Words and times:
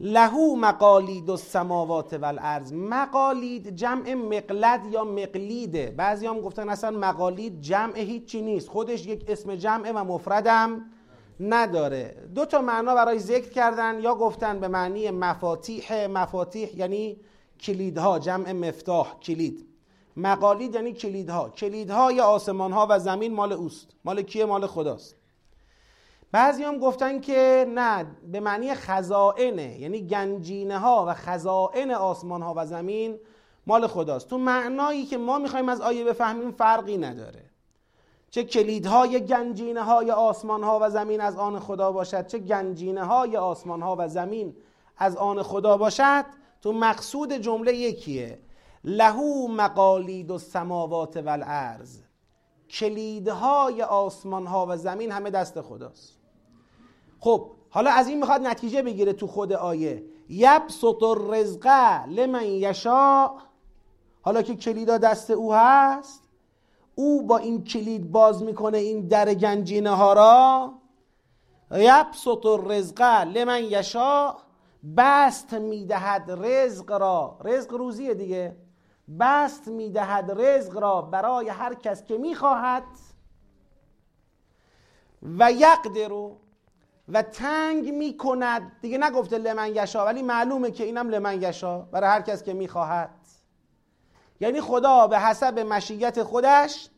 لهو 0.00 0.56
مقالید 0.56 1.28
و 1.28 1.36
سماوات 1.36 2.18
و 2.22 2.32
مقالید 2.72 3.76
جمع 3.76 4.14
مقلد 4.14 4.86
یا 4.90 5.04
مقلیده. 5.04 5.94
بعضی 5.96 6.26
هم 6.26 6.40
گفتن 6.40 6.68
اصلا 6.68 6.90
مقالید 6.90 7.60
جمع 7.60 7.98
هیچی 7.98 8.42
نیست. 8.42 8.68
خودش 8.68 9.06
یک 9.06 9.24
اسم 9.28 9.54
جمع 9.54 9.92
و 9.92 10.04
مفردم 10.04 10.86
نداره. 11.40 12.16
دو 12.34 12.44
تا 12.44 12.60
معنا 12.60 12.94
برای 12.94 13.18
ذکر 13.18 13.48
کردن 13.48 14.00
یا 14.02 14.14
گفتن 14.14 14.60
به 14.60 14.68
معنی 14.68 15.10
مفاتیح 15.10 16.06
مفاتیح 16.06 16.76
یعنی 16.76 17.20
کلیدها 17.60 18.18
جمع 18.18 18.52
مفتاح 18.52 19.18
کلید. 19.22 19.66
مقالید 20.16 20.74
یعنی 20.74 20.92
کلیدها. 20.92 21.48
کلیدهای 21.48 22.20
آسمان 22.20 22.72
ها 22.72 22.86
و 22.90 22.98
زمین 22.98 23.34
مال 23.34 23.52
اوست. 23.52 23.88
مال 24.04 24.22
کیه؟ 24.22 24.44
مال 24.44 24.66
خداست. 24.66 25.19
بعضی 26.32 26.64
هم 26.64 26.78
گفتن 26.78 27.20
که 27.20 27.66
نه 27.74 28.06
به 28.32 28.40
معنی 28.40 28.74
خزائنه 28.74 29.80
یعنی 29.80 30.06
گنجینه 30.06 30.78
ها 30.78 31.04
و 31.08 31.14
خزائن 31.14 31.90
آسمان 31.90 32.42
ها 32.42 32.54
و 32.56 32.66
زمین 32.66 33.18
مال 33.66 33.86
خداست. 33.86 34.28
تو 34.28 34.38
معنایی 34.38 35.06
که 35.06 35.18
ما 35.18 35.38
می‌خوایم 35.38 35.68
از 35.68 35.80
آیه 35.80 36.04
بفهمیم 36.04 36.50
فرقی 36.50 36.98
نداره. 36.98 37.50
چه 38.30 38.44
کلیدهای 38.44 39.26
گنجینه 39.26 39.82
های 39.82 40.10
آسمان 40.10 40.62
ها 40.62 40.78
و 40.82 40.90
زمین 40.90 41.20
از 41.20 41.36
آن 41.36 41.58
خدا 41.58 41.92
باشد 41.92 42.26
چه 42.26 42.38
گنجینه 42.38 43.04
های 43.04 43.36
آسمان 43.36 43.82
ها 43.82 43.96
و 43.98 44.08
زمین 44.08 44.56
از 44.98 45.16
آن 45.16 45.42
خدا 45.42 45.76
باشد 45.76 46.24
تو 46.62 46.72
مقصود 46.72 47.32
جمله 47.32 47.76
یکیه. 47.76 48.38
لهو 48.84 49.48
مقالید 49.48 50.30
و 50.30 50.38
سماوات 50.38 51.16
و 51.16 51.28
الارض 51.28 51.98
کلیدهای 52.70 53.82
آسمان 53.82 54.46
ها 54.46 54.66
و 54.68 54.76
زمین 54.76 55.12
همه 55.12 55.30
دست 55.30 55.60
خداست. 55.60 56.19
خب 57.20 57.50
حالا 57.70 57.90
از 57.90 58.08
این 58.08 58.18
می‌خواد 58.18 58.40
نتیجه 58.46 58.82
بگیره 58.82 59.12
تو 59.12 59.26
خود 59.26 59.52
آیه. 59.52 60.04
یبسط 60.28 61.02
الرزق 61.02 61.66
لمن 62.08 62.44
یشاء. 62.44 63.30
حالا 64.22 64.42
که 64.42 64.56
کلیدا 64.56 64.98
دست 64.98 65.30
او 65.30 65.54
هست 65.54 66.22
او 66.94 67.26
با 67.26 67.36
این 67.36 67.64
کلید 67.64 68.12
باز 68.12 68.42
می‌کنه 68.42 68.78
این 68.78 69.08
در 69.08 69.34
گنجینه 69.34 69.90
ها 69.90 70.12
را. 70.12 70.72
یبسط 71.70 72.46
الرزق 72.46 73.02
لمن 73.24 73.64
یشاء. 73.64 74.34
بست 74.96 75.54
می‌دهد 75.54 76.30
رزق 76.30 76.92
را. 76.92 77.38
رزق 77.44 77.72
روزیه 77.72 78.14
دیگه. 78.14 78.56
بست 79.20 79.68
می‌دهد 79.68 80.30
رزق 80.36 80.76
را 80.76 81.02
برای 81.02 81.48
هر 81.48 81.74
کس 81.74 82.04
که 82.04 82.18
می‌خواهد. 82.18 82.84
و 85.38 85.52
یقدرو 85.52 86.36
و 87.10 87.22
تنگ 87.22 87.92
می‌کند. 87.92 88.72
دیگه 88.82 88.98
نگفته 88.98 89.38
لمن 89.38 89.76
یشا 89.76 90.04
ولی 90.04 90.22
معلومه 90.22 90.70
که 90.70 90.84
اینم 90.84 91.08
لمن 91.08 91.42
یشا 91.42 91.78
برای 91.78 92.10
هر 92.10 92.20
کس 92.20 92.42
که 92.42 92.52
می‌خواهد. 92.52 93.10
یعنی 94.40 94.60
خدا 94.60 95.06
به 95.06 95.18
حسب 95.18 95.58
مشیت 95.58 96.22
خودش 96.22 96.88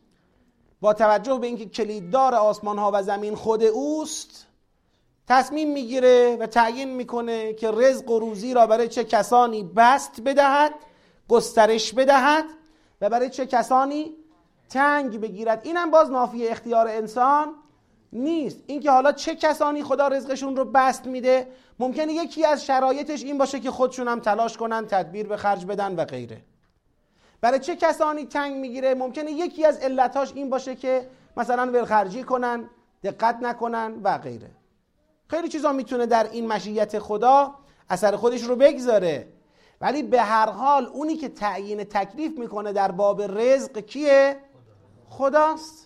با 0.81 0.93
توجه 0.93 1.37
به 1.37 1.47
اینکه 1.47 1.65
کلیددار 1.65 2.35
آسمان 2.35 2.77
ها 2.77 2.91
و 2.93 3.03
زمین 3.03 3.35
خود 3.35 3.63
اوست 3.63 4.47
تصمیم 5.27 5.73
می‌گیره 5.73 6.37
و 6.39 6.45
تعیین 6.45 6.89
می‌کنه 6.95 7.53
که 7.53 7.71
رزق 7.71 8.09
و 8.09 8.19
روزی 8.19 8.53
را 8.53 8.67
برای 8.67 8.87
چه 8.87 9.03
کسانی 9.03 9.63
بست 9.63 10.21
بدهد 10.21 10.73
گسترش 11.29 11.93
بدهد 11.93 12.45
و 13.01 13.09
برای 13.09 13.29
چه 13.29 13.45
کسانی 13.45 14.15
تنگ 14.69 15.21
بگیرد. 15.21 15.61
اینم 15.63 15.91
باز 15.91 16.11
نافی 16.11 16.47
اختیار 16.47 16.87
انسان. 16.87 17.55
نیست. 18.13 18.63
اینکه 18.67 18.91
حالا 18.91 19.11
چه 19.11 19.35
کسانی 19.35 19.83
خدا 19.83 20.07
رزقشون 20.07 20.55
رو 20.55 20.65
بست 20.65 21.05
میده 21.05 21.47
ممکنه 21.79 22.13
یکی 22.13 22.45
از 22.45 22.65
شرایطش 22.65 23.23
این 23.23 23.37
باشه 23.37 23.59
که 23.59 23.71
خودشون 23.71 24.07
هم 24.07 24.19
تلاش 24.19 24.57
کنن 24.57 24.87
تدبیر 24.87 25.27
به 25.27 25.37
خرج 25.37 25.65
بدن 25.65 25.95
و 25.95 26.05
غیره. 26.05 26.41
برای 27.41 27.59
چه 27.59 27.75
کسانی 27.75 28.25
تنگ 28.25 28.55
می‌گیره؟ 28.55 28.95
ممکنه 28.95 29.31
یکی 29.31 29.65
از 29.65 29.77
علتاش 29.77 30.31
این 30.35 30.49
باشه 30.49 30.75
که 30.75 31.07
مثلا 31.37 31.71
ولخرجی 31.71 32.23
کنن 32.23 32.69
دقت 33.03 33.37
نکنن 33.41 33.93
و 34.03 34.17
غیره. 34.17 34.51
خیلی 35.27 35.47
چیزا 35.47 35.71
می‌تونه 35.71 36.05
در 36.05 36.29
این 36.31 36.47
مشیت 36.47 36.99
خدا 36.99 37.55
اثر 37.89 38.15
خودش 38.15 38.41
رو 38.41 38.55
بگذاره. 38.55 39.27
ولی 39.81 40.03
به 40.03 40.21
هر 40.21 40.49
حال 40.49 40.85
اونی 40.85 41.15
که 41.15 41.29
تعیین 41.29 41.83
تکلیف 41.83 42.39
می‌کنه 42.39 42.73
در 42.73 42.91
باب 42.91 43.21
رزق 43.21 43.79
کیه؟ 43.79 44.37
خداست. 45.09 45.82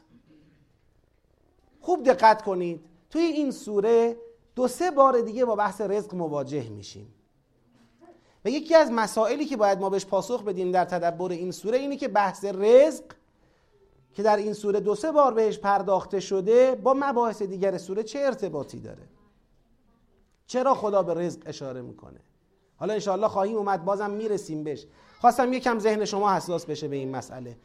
خوب 1.87 2.03
دقت 2.03 2.41
کنید. 2.41 2.85
توی 3.09 3.21
این 3.21 3.51
سوره 3.51 4.17
دو 4.55 4.67
سه 4.67 4.91
بار 4.91 5.21
دیگه 5.21 5.45
با 5.45 5.55
بحث 5.55 5.81
رزق 5.81 6.15
مواجه 6.15 6.69
میشیم. 6.69 7.13
و 8.45 8.49
یکی 8.49 8.75
از 8.75 8.91
مسائلی 8.91 9.45
که 9.45 9.57
باید 9.57 9.79
ما 9.79 9.89
بهش 9.89 10.05
پاسخ 10.05 10.43
بدیم 10.43 10.71
در 10.71 10.85
تدبر 10.85 11.31
این 11.31 11.51
سوره 11.51 11.77
اینه 11.77 11.97
که 11.97 12.07
بحث 12.07 12.45
رزق 12.45 13.03
که 14.13 14.23
در 14.23 14.37
این 14.37 14.53
سوره 14.53 14.79
دو 14.79 14.95
سه 14.95 15.11
بار 15.11 15.33
بهش 15.33 15.57
پرداخته 15.57 16.19
شده 16.19 16.75
با 16.75 16.93
مباحث 16.99 17.41
دیگر 17.41 17.77
سوره 17.77 18.03
چه 18.03 18.19
ارتباطی 18.19 18.79
داره؟ 18.79 19.03
چرا 20.47 20.73
خدا 20.73 21.03
به 21.03 21.13
رزق 21.13 21.41
اشاره 21.45 21.81
می‌کنه؟ 21.81 22.19
حالا 22.77 22.93
انشاءالله 22.93 23.27
خواهیم 23.27 23.57
اومد 23.57 23.85
بازم 23.85 24.11
می‌رسیم 24.11 24.63
بهش. 24.63 24.85
خواستم 25.21 25.53
یکم 25.53 25.79
ذهن 25.79 26.05
شما 26.05 26.33
حساس 26.33 26.65
بشه 26.65 26.87
به 26.87 26.95
این 26.95 27.15
مسئله. 27.15 27.57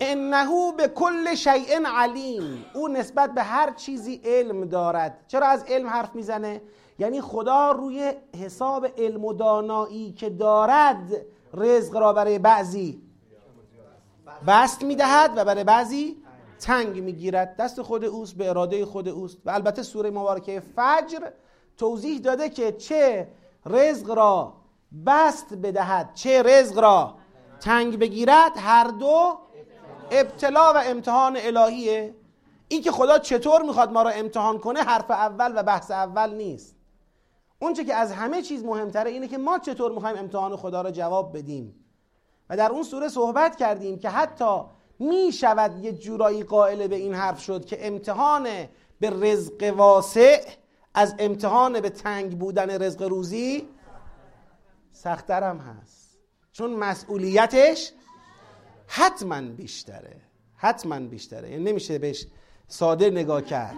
انه 0.00 0.72
به 0.76 0.88
کل 0.88 1.34
شیء 1.34 1.86
علیم. 1.86 2.64
او 2.74 2.88
نسبت 2.88 3.34
به 3.34 3.42
هر 3.42 3.70
چیزی 3.70 4.20
علم 4.24 4.64
دارد. 4.64 5.24
چرا 5.28 5.46
از 5.46 5.64
علم 5.68 5.88
حرف 5.88 6.14
می‌زنه؟ 6.14 6.62
یعنی 6.98 7.20
خدا 7.20 7.70
روی 7.70 8.12
حساب 8.40 8.86
علم 8.98 9.24
و 9.24 9.32
دانایی 9.32 10.12
که 10.12 10.30
دارد 10.30 11.12
رزق 11.54 11.96
را 11.96 12.12
برای 12.12 12.38
بعضی 12.38 13.02
بست 14.46 14.82
می‌دهد 14.82 15.32
و 15.36 15.44
برای 15.44 15.64
بعضی 15.64 16.16
تنگ 16.60 17.02
می‌گیرد. 17.02 17.56
دست 17.56 17.82
خود 17.82 18.04
اوست 18.04 18.34
به 18.34 18.48
اراده 18.48 18.84
خود 18.84 19.08
اوست. 19.08 19.38
و 19.44 19.50
البته 19.50 19.82
سوره 19.82 20.10
مبارکه 20.10 20.62
فجر 20.76 21.30
توضیح 21.76 22.18
داده 22.18 22.48
که 22.48 22.72
چه 22.72 23.28
رزق 23.66 24.10
را 24.10 24.52
بست 25.06 25.54
بدهد 25.54 26.10
چه 26.14 26.42
رزق 26.42 26.78
را 26.78 27.14
تنگ 27.60 27.98
بگیرد 27.98 28.52
هر 28.56 28.84
دو 28.84 29.38
ابتلا 30.10 30.72
و 30.72 30.82
امتحان 30.84 31.36
الهیه. 31.40 32.14
این 32.68 32.82
که 32.82 32.92
خدا 32.92 33.18
چطور 33.18 33.62
می‌خواد 33.62 33.92
ما 33.92 34.02
را 34.02 34.10
امتحان 34.10 34.58
کنه 34.58 34.80
حرف 34.80 35.10
اول 35.10 35.52
و 35.56 35.62
بحث 35.62 35.90
اول 35.90 36.34
نیست. 36.34 36.76
اونچه 37.58 37.84
که 37.84 37.94
از 37.94 38.12
همه 38.12 38.42
چیز 38.42 38.64
مهمتره 38.64 39.10
اینه 39.10 39.28
که 39.28 39.38
ما 39.38 39.58
چطور 39.58 39.92
می‌خوایم 39.92 40.16
امتحان 40.16 40.56
خدا 40.56 40.82
را 40.82 40.90
جواب 40.90 41.38
بدیم. 41.38 41.84
و 42.50 42.56
در 42.56 42.70
اون 42.70 42.82
سوره 42.82 43.08
صحبت 43.08 43.56
کردیم 43.56 43.98
که 43.98 44.08
حتی 44.08 44.60
می‌شود 44.98 45.84
یه 45.84 45.92
جورایی 45.92 46.42
قائل 46.42 46.86
به 46.86 46.96
این 46.96 47.14
حرف 47.14 47.40
شد 47.40 47.64
که 47.64 47.86
امتحان 47.86 48.48
به 49.00 49.10
رزق 49.10 49.74
واسع 49.76 50.44
از 50.94 51.14
امتحان 51.18 51.80
به 51.80 51.90
تنگ 51.90 52.38
بودن 52.38 52.82
رزق 52.82 53.02
روزی 53.02 53.68
سختترم 54.92 55.58
هست. 55.58 56.18
چون 56.52 56.70
مسئولیتش 56.70 57.92
حتما 58.86 59.40
بیشتره. 59.40 60.16
حتما 60.56 61.00
بیشتره. 61.00 61.50
یعنی 61.50 61.64
نمیشه 61.64 61.98
بهش 61.98 62.26
ساده 62.68 63.10
نگاه 63.10 63.42
کرد. 63.42 63.76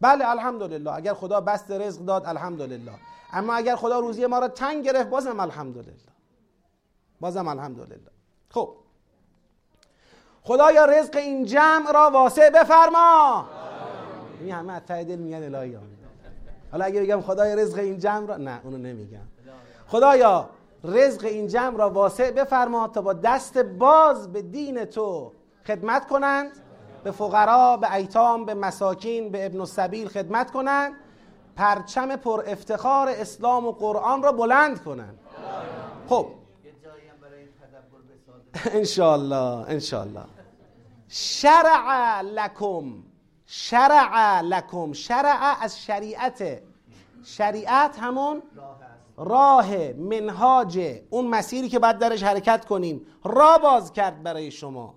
بله 0.00 0.28
الحمدلله. 0.28 0.92
اگر 0.92 1.14
خدا 1.14 1.40
بست 1.40 1.70
رزق 1.70 2.04
داد 2.04 2.26
الحمدلله. 2.26 2.92
اما 3.32 3.54
اگر 3.54 3.76
خدا 3.76 3.98
روزی 3.98 4.26
ما 4.26 4.38
را 4.38 4.48
تنگ 4.48 4.84
گرفت 4.84 5.08
بازم 5.08 5.40
الحمدلله. 5.40 5.94
بازم 7.20 7.48
الحمدلله. 7.48 8.10
خب. 8.50 8.74
خدایا 10.42 10.84
رزق 10.84 11.16
این 11.16 11.44
جمع 11.44 11.92
را 11.92 12.10
واسع 12.10 12.50
بفرما. 12.50 13.48
این 14.40 14.50
همه 14.54 14.72
از 14.72 14.82
دل 14.82 15.16
میگن 15.16 15.54
الهی. 15.54 15.78
حالا 16.72 16.84
اگه 16.84 17.02
بگم 17.02 17.20
خدای 17.20 17.56
رزق 17.56 17.78
این 17.78 17.98
جمع 17.98 18.26
را 18.26 18.36
نه 18.36 18.60
اونو 18.64 18.78
نمیگم. 18.78 19.26
خدایا 19.86 20.50
رزق 20.84 21.24
این 21.24 21.46
جمع 21.46 21.76
را 21.76 21.90
واسع 21.90 22.30
بفرما 22.30 22.88
تا 22.88 23.02
با 23.02 23.12
دست 23.12 23.58
باز 23.58 24.32
به 24.32 24.42
دین 24.42 24.84
تو 24.84 25.32
خدمت 25.66 26.08
کنند 26.08 26.50
به 27.04 27.10
فقرا 27.10 27.76
به 27.76 27.94
ایتام 27.94 28.44
به 28.44 28.54
مساکین 28.54 29.30
به 29.30 29.46
ابن 29.46 29.60
السبیل 29.60 30.08
خدمت 30.08 30.50
کنند 30.50 30.92
پرچم 31.56 32.16
پر 32.16 32.42
افتخار 32.46 33.08
اسلام 33.08 33.66
و 33.66 33.72
قرآن 33.72 34.22
را 34.22 34.32
بلند 34.32 34.82
کنند. 34.82 35.18
خب. 36.08 36.26
انشالله 38.64 39.70
انشالله 39.70 40.24
شرع 41.08 42.20
لکم 42.20 42.92
شرع 43.46 44.40
لکم. 44.40 44.92
شرع 44.92 45.56
از 45.60 45.80
شریعت. 45.80 46.62
شریعت 47.24 47.98
همون 47.98 48.42
راه 49.16 49.92
منهاج 49.92 51.00
اون 51.10 51.26
مسیری 51.26 51.68
که 51.68 51.78
باید 51.78 51.98
درش 51.98 52.22
حرکت 52.22 52.64
کنیم. 52.64 53.06
را 53.24 53.58
باز 53.58 53.92
کرد 53.92 54.22
برای 54.22 54.50
شما. 54.50 54.94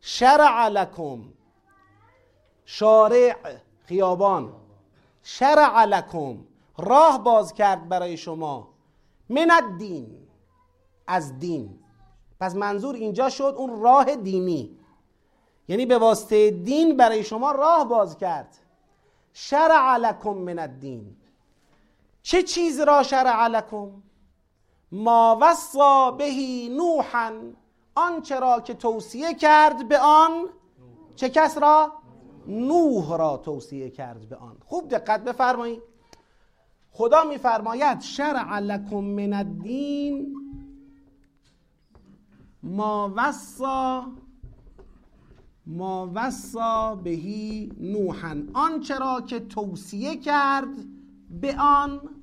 شرع 0.00 0.68
لکم. 0.68 1.22
شارع 2.64 3.36
خیابان. 3.84 4.52
شرع 5.22 5.84
لکم. 5.84 6.38
راه 6.78 7.24
باز 7.24 7.54
کرد 7.54 7.88
برای 7.88 8.16
شما. 8.16 8.68
من 9.28 9.50
الدین. 9.50 10.28
از 11.06 11.38
دین. 11.38 11.78
پس 12.40 12.54
منظور 12.54 12.94
اینجا 12.94 13.30
شد 13.30 13.54
اون 13.56 13.82
راه 13.82 14.16
دینی. 14.16 14.78
یعنی 15.68 15.86
به 15.86 15.98
واسطه 15.98 16.50
دین 16.50 16.96
برای 16.96 17.24
شما 17.24 17.52
راه 17.52 17.88
باز 17.88 18.18
کرد. 18.18 18.56
شرع 19.32 19.96
لکم 19.96 20.30
من 20.30 20.58
الدین. 20.58 21.16
چه 22.26 22.42
چیز 22.42 22.80
را 22.80 23.02
شرع 23.02 23.46
لکم؟ 23.48 23.88
ما 24.92 25.38
وصا 25.40 26.10
بهی 26.10 26.68
نوحا 26.68 27.32
آنچه 27.94 28.40
را 28.40 28.60
که 28.60 28.74
توصیه 28.74 29.34
کرد 29.34 29.88
به 29.88 29.98
آن 29.98 30.30
چه 31.16 31.28
کس 31.28 31.58
را؟ 31.58 31.92
نوح 32.46 33.16
را 33.18 33.36
توصیه 33.36 33.90
کرد 33.90 34.28
به 34.28 34.36
آن. 34.36 34.56
خوب 34.64 34.88
دقت 34.88 35.24
بفرمایید 35.24 35.82
خدا 36.90 37.24
میفرماید 37.24 38.00
شرع 38.00 38.58
لکم 38.58 38.96
من 38.96 39.32
الدین. 39.32 40.36
ما 42.62 43.12
وصا 43.16 44.06
ما 45.66 46.10
وصا 46.14 46.94
بهی 46.94 47.72
نوحا. 47.80 48.36
آنچه 48.54 48.98
را 48.98 49.20
که 49.20 49.40
توصیه 49.40 50.16
کرد 50.16 50.74
به 51.30 51.56
آن 51.60 52.15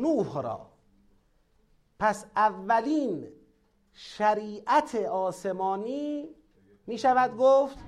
نوح 0.00 0.42
را. 0.42 0.66
پس 1.98 2.24
اولین 2.36 3.28
شریعت 3.92 4.94
آسمانی 4.94 6.28
می 6.86 6.98
شود 6.98 7.36
گفت؟ 7.36 7.78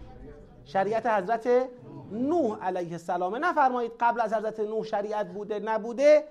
شریعت 0.64 1.06
حضرت 1.06 1.68
نوح 2.12 2.64
علیه 2.64 2.92
السلام. 2.92 3.44
نفرمایید 3.44 3.92
قبل 4.00 4.20
از 4.20 4.34
حضرت 4.34 4.60
نوح 4.60 4.84
شریعت 4.84 5.32
بوده 5.32 5.58
نبوده؟ 5.58 6.24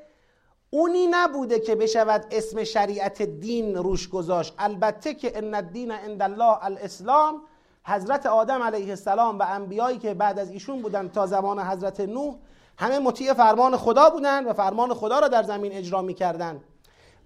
اونی 0.70 1.08
نبوده 1.12 1.60
که 1.60 1.76
بشود 1.76 2.26
اسم 2.32 2.64
شریعت 2.64 3.22
دین 3.22 3.76
روش 3.76 4.10
گذاشت. 4.10 4.54
البته 4.58 5.14
که 5.14 5.38
ان 5.38 5.54
الدین 5.54 5.92
عند 5.92 6.22
الله 6.22 6.66
الاسلام 6.66 7.42
حضرت 7.84 8.26
آدم 8.26 8.64
علیه 8.64 8.90
السلام 8.90 9.40
و 9.40 9.46
انبیایی 9.48 9.98
که 9.98 10.14
بعد 10.14 10.40
از 10.40 10.52
ایشون 10.52 10.82
بودن 10.82 11.08
تا 11.08 11.26
زمان 11.26 11.60
حضرت 11.60 12.00
نوح 12.00 12.36
همه 12.78 13.00
مطیع 13.00 13.34
فرمان 13.34 13.78
خدا 13.78 14.10
بودن 14.10 14.46
و 14.46 14.54
فرمان 14.54 14.94
خدا 14.94 15.20
را 15.20 15.28
در 15.28 15.44
زمین 15.44 15.72
اجرا 15.72 16.02
می‌کردن 16.02 16.62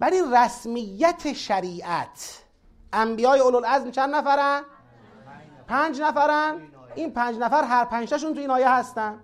ولی 0.02 0.18
رسمیت 0.34 1.34
شریعت 1.34 2.44
انبیای 2.94 3.40
اولوالعزم 3.40 3.92
چند 3.92 4.16
نفرن؟ 4.16 4.62
پنج 5.68 6.02
نفرن؟ 6.02 6.62
این 6.96 7.14
پنج 7.14 7.38
نفر 7.38 7.64
هر 7.64 7.86
پنجتاشون 7.86 8.34
تو 8.34 8.40
این 8.40 8.52
آیه 8.52 8.70
هستن 8.70 9.20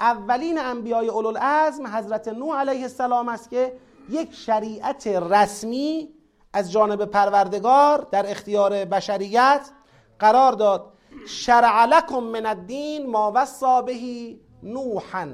اولین 0.00 0.58
انبیای 0.58 1.08
اولوالعزم 1.08 1.86
حضرت 1.86 2.28
نوح 2.28 2.58
علیه 2.60 2.82
السلام 2.82 3.28
است 3.28 3.50
که 3.50 3.78
یک 4.08 4.34
شریعت 4.34 5.06
رسمی 5.06 6.08
از 6.52 6.72
جانب 6.72 7.04
پروردگار 7.04 8.08
در 8.10 8.30
اختیار 8.30 8.84
بشریت 8.84 9.70
قرار 10.18 10.52
داد 10.52 10.92
شرع 11.26 11.84
لکم 11.84 12.18
من 12.18 12.46
الدین 12.46 13.10
ما 13.10 13.32
وصا 13.34 13.82
بهی 13.82 14.40
نوحا 14.62 15.28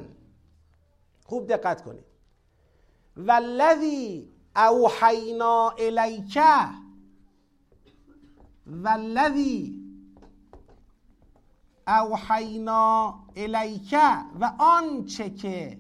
خوب 1.29 1.47
دقت 1.47 1.85
کنید. 1.85 2.05
والذی 3.17 4.29
اوحینا 4.57 5.69
الیک 5.79 6.39
والذی 8.67 9.85
اوحینا 11.89 13.15
الیک 13.37 13.97
و 14.41 14.53
آنچه 14.59 15.31
که 15.31 15.79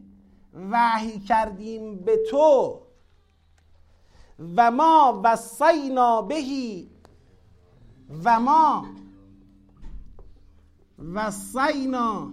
وحی 0.54 1.18
کردیم 1.20 1.96
به 1.96 2.18
تو 2.30 2.80
و 4.56 4.70
ما 4.70 5.20
وصینا 5.24 6.22
بهی 6.22 6.90
و 8.24 8.40
ما 8.40 8.86
وصینا 11.14 12.30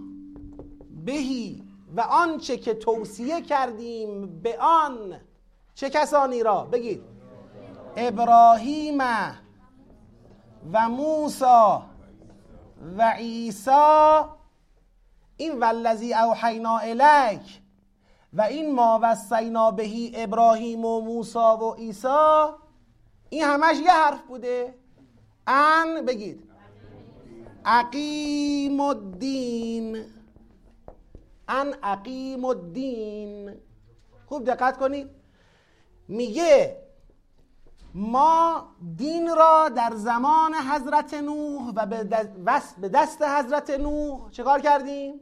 بهی 1.04 1.65
و 1.94 2.00
آنچه 2.00 2.56
که 2.56 2.74
توصیه 2.74 3.40
کردیم 3.40 4.40
به 4.40 4.58
آن 4.60 5.20
چه 5.74 5.90
کسانی 5.90 6.42
را؟ 6.42 6.64
بگید. 6.64 7.02
ابراهیم 7.96 8.98
و 10.72 10.88
موسی 10.88 11.44
و 12.98 13.10
عیسی. 13.16 13.70
این 15.36 15.60
والذی 15.60 16.14
اوحینا 16.14 16.78
الیک. 16.78 17.60
و 18.32 18.42
این 18.42 18.74
ما 18.74 19.00
وصینا 19.02 19.70
بهی 19.70 20.12
ابراهیم 20.14 20.84
و 20.84 21.00
موسی 21.00 21.38
و 21.38 21.74
عیسی. 21.74 22.52
این 23.30 23.44
همش 23.44 23.76
یه 23.76 23.90
حرف 23.90 24.22
بوده. 24.22 24.74
ان 25.46 26.04
بگید. 26.04 26.50
عقیم 27.64 28.80
الدین. 28.80 30.15
ان 31.48 31.74
عقیم 31.82 32.44
الدین. 32.44 33.54
خوب 34.26 34.44
دقت 34.44 34.76
کنید. 34.76 35.10
میگه 36.08 36.82
ما 37.94 38.64
دین 38.96 39.36
را 39.36 39.68
در 39.68 39.92
زمان 39.94 40.54
حضرت 40.54 41.14
نوح 41.14 41.72
و 41.76 41.86
به 42.80 42.88
دست 42.88 43.22
حضرت 43.22 43.70
نوح 43.70 44.30
چکار 44.30 44.60
کردیم؟ 44.60 45.20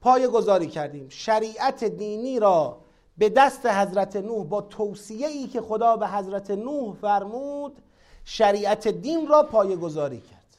پای 0.00 0.28
گذاری 0.28 0.66
کردیم. 0.66 1.08
شریعت 1.08 1.84
دینی 1.84 2.40
را 2.40 2.80
به 3.18 3.28
دست 3.28 3.66
حضرت 3.66 4.16
نوح 4.16 4.46
با 4.46 4.60
توصیه 4.60 5.26
ای 5.26 5.46
که 5.46 5.60
خدا 5.60 5.96
به 5.96 6.08
حضرت 6.08 6.50
نوح 6.50 6.94
فرمود 6.94 7.82
شریعت 8.24 8.88
دین 8.88 9.28
را 9.28 9.42
پای 9.42 9.76
گذاری 9.76 10.20
کرد. 10.20 10.56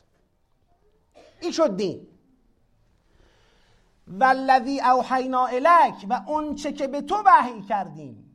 این 1.41 1.51
شد 1.51 1.77
دین. 1.77 2.07
والذی 4.07 4.81
اوحینا 4.81 5.45
الک 5.45 6.05
و 6.09 6.21
اون 6.27 6.55
چه 6.55 6.71
که 6.71 6.87
به 6.87 7.01
تو 7.01 7.15
وحی 7.25 7.61
کردیم. 7.61 8.25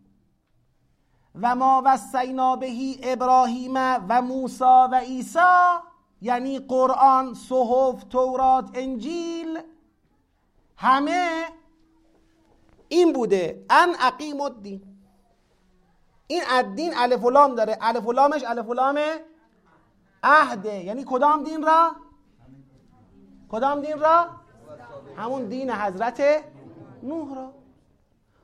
و 1.35 1.55
ما 1.55 1.83
وصینا 1.85 2.57
بهی 2.57 3.01
ابراهیم 3.03 3.75
و 3.77 4.23
موسی 4.23 4.65
و 4.65 4.95
عیسی 4.95 5.79
یعنی 6.21 6.59
قرآن 6.59 7.35
صحف 7.35 8.05
تورات 8.05 8.71
انجیل 8.75 9.61
همه 10.77 11.45
این 12.89 13.13
بوده. 13.13 13.67
ان 13.71 13.95
عقیم 14.01 14.41
الدین. 14.41 14.83
این 16.27 16.43
الدین 16.49 16.93
الف 16.97 17.25
لام 17.25 17.55
داره. 17.55 17.79
الف 17.81 18.07
و 18.07 18.13
لامش 18.13 18.45
الف 18.45 18.69
و 18.69 18.75
لام 18.75 18.99
عهده. 20.23 20.85
یعنی 20.85 21.05
کدام 21.07 21.45
دین 21.45 21.63
را؟ 21.63 21.97
کدام 23.49 23.81
دین 23.81 23.99
را؟ 23.99 24.27
همون 25.17 25.45
دین 25.45 25.71
حضرت 25.71 26.45
نوح 27.03 27.35
را. 27.35 27.53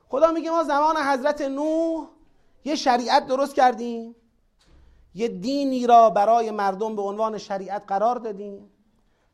خدا 0.09 0.31
میگه 0.31 0.51
ما 0.51 0.63
زمان 0.63 0.97
حضرت 0.97 1.41
نوح 1.41 2.07
یه 2.65 2.75
شریعت 2.75 3.27
درست 3.27 3.55
کردیم. 3.55 4.15
یه 5.15 5.27
دینی 5.27 5.87
را 5.87 6.09
برای 6.09 6.51
مردم 6.51 6.95
به 6.95 7.01
عنوان 7.01 7.37
شریعت 7.37 7.83
قرار 7.87 8.15
دادیم. 8.15 8.71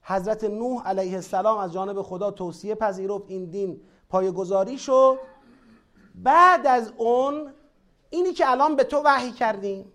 حضرت 0.02 0.44
نوح 0.44 0.88
علیه 0.88 1.14
السلام 1.14 1.58
از 1.58 1.74
جانب 1.74 2.02
خدا 2.02 2.32
توصیه 2.32 2.76
پذیرفت 2.76 3.26
این 3.28 3.46
دین 3.46 3.82
پایگذاری 4.10 4.78
شد. 4.78 5.20
بعد 6.16 6.68
از 6.68 6.94
اون 6.98 7.54
اینی 8.10 8.34
که 8.34 8.52
الان 8.52 8.76
به 8.76 8.84
تو 8.84 9.02
وحی 9.06 9.32
کردیم 9.32 9.94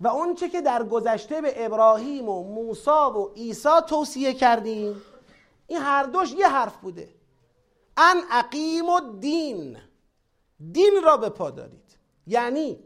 و 0.00 0.08
اون 0.08 0.34
چه 0.34 0.48
که 0.48 0.60
در 0.60 0.82
گذشته 0.82 1.40
به 1.40 1.66
ابراهیم 1.66 2.28
و 2.28 2.42
موسی 2.42 2.90
و 2.90 3.28
عیسی 3.36 3.80
توصیه 3.86 4.34
کردیم 4.34 5.02
این 5.68 5.78
هر 5.78 6.02
دوش 6.02 6.32
یه 6.32 6.48
حرف 6.48 6.76
بوده. 6.76 7.08
ان 7.96 8.16
عقیم 8.30 8.88
و 8.88 9.00
دین. 9.00 9.78
دین 10.72 11.02
را 11.04 11.16
به 11.16 11.28
پا 11.28 11.50
دارید. 11.50 11.96
یعنی 12.26 12.78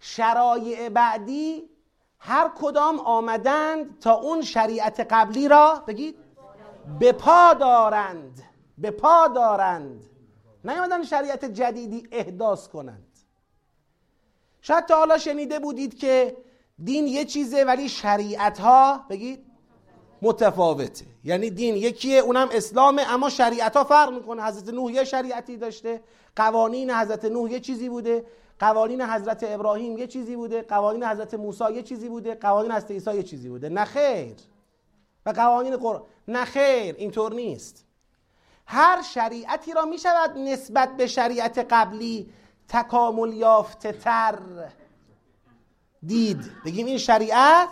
شرایع 0.00 0.88
بعدی 0.88 1.70
هر 2.18 2.50
کدام 2.60 3.00
آمدند 3.00 3.98
تا 3.98 4.14
اون 4.14 4.42
شریعت 4.42 5.06
قبلی 5.10 5.48
را 5.48 5.84
بگید 5.86 6.18
به 6.98 7.12
پا 7.12 7.54
دارند. 7.54 8.42
به 8.78 8.90
پا 8.90 9.28
دارند. 9.28 10.04
نیومدن 10.64 11.04
شریعت 11.04 11.44
جدیدی 11.44 12.08
احداث 12.12 12.68
کنند. 12.68 13.18
شاید 14.62 14.86
تا 14.86 14.96
حالا 14.96 15.18
شنیده 15.18 15.58
بودید 15.58 15.98
که 15.98 16.36
دین 16.84 17.06
یه 17.06 17.24
چیزه 17.24 17.64
ولی 17.64 17.88
شریعت 17.88 18.60
ها 18.60 19.06
بگید 19.08 19.47
متفاوته. 20.22 21.06
یعنی 21.24 21.50
دین 21.50 21.76
یکیه 21.76 22.18
اونم 22.18 22.48
اسلامه 22.52 23.12
اما 23.12 23.30
شریعت 23.30 23.76
ها 23.76 23.84
فرق 23.84 24.12
می‌کنه. 24.12 24.42
حضرت 24.44 24.74
نوح 24.74 24.92
یه 24.92 25.04
شریعتی 25.04 25.56
داشته 25.56 26.00
قوانین 26.36 26.90
حضرت 26.90 27.24
نوح 27.24 27.52
یه 27.52 27.60
چیزی 27.60 27.88
بوده 27.88 28.24
قوانین 28.58 29.02
حضرت 29.02 29.44
ابراهیم 29.48 29.98
یه 29.98 30.06
چیزی 30.06 30.36
بوده 30.36 30.62
قوانین 30.62 31.04
حضرت 31.04 31.34
موسی 31.34 31.72
یه 31.72 31.82
چیزی 31.82 32.08
بوده 32.08 32.34
قوانین 32.34 32.72
حضرت 32.72 32.90
عیسی 32.90 33.14
یه 33.14 33.22
چیزی 33.22 33.48
بوده. 33.48 33.68
نه 33.68 33.84
خیر. 33.84 34.36
و 35.26 35.30
قوانین 35.30 35.76
قرآن 35.76 36.02
نه 36.28 36.44
خیر 36.44 36.94
اینطور 36.98 37.34
نیست. 37.34 37.84
هر 38.66 39.02
شریعتی 39.02 39.72
را 39.72 39.84
می 39.84 39.98
شود 39.98 40.38
نسبت 40.38 40.96
به 40.96 41.06
شریعت 41.06 41.66
قبلی 41.70 42.30
تکامل 42.68 43.32
یافته 43.32 43.92
تر 43.92 44.38
دید. 46.02 46.50
بگیم 46.64 46.86
این 46.86 46.98
شریعت 46.98 47.68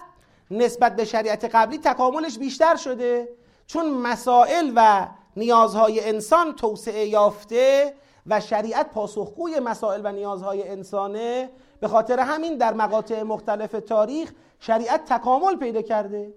نسبت 0.50 0.96
به 0.96 1.04
شریعت 1.04 1.44
قبلی 1.44 1.78
تکاملش 1.78 2.38
بیشتر 2.38 2.76
شده. 2.76 3.28
چون 3.66 3.90
مسائل 3.90 4.72
و 4.76 5.08
نیازهای 5.36 6.08
انسان 6.08 6.54
توسعه 6.54 7.06
یافته 7.06 7.94
و 8.26 8.40
شریعت 8.40 8.90
پاسخگوی 8.90 9.60
مسائل 9.60 10.00
و 10.04 10.12
نیازهای 10.12 10.68
انسانه 10.68 11.50
به 11.80 11.88
خاطر 11.88 12.20
همین 12.20 12.56
در 12.56 12.74
مقاطع 12.74 13.22
مختلف 13.22 13.72
تاریخ 13.72 14.32
شریعت 14.60 15.04
تکامل 15.04 15.56
پیدا 15.56 15.82
کرده. 15.82 16.34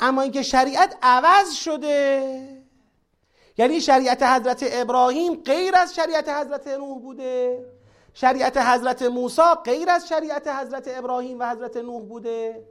اما 0.00 0.22
اینکه 0.22 0.42
شریعت 0.42 0.96
عوض 1.02 1.52
شده 1.52 2.22
یعنی 3.58 3.80
شریعت 3.80 4.22
حضرت 4.22 4.66
ابراهیم 4.72 5.34
غیر 5.34 5.74
از 5.76 5.94
شریعت 5.94 6.28
حضرت 6.28 6.68
نوح 6.68 6.98
بوده. 6.98 7.66
شریعت 8.14 8.56
حضرت 8.56 9.02
موسی 9.02 9.42
غیر 9.64 9.90
از 9.90 10.08
شریعت 10.08 10.48
حضرت 10.48 10.88
ابراهیم 10.88 11.38
و 11.38 11.50
حضرت 11.50 11.76
نوح 11.76 12.02
بوده. 12.02 12.66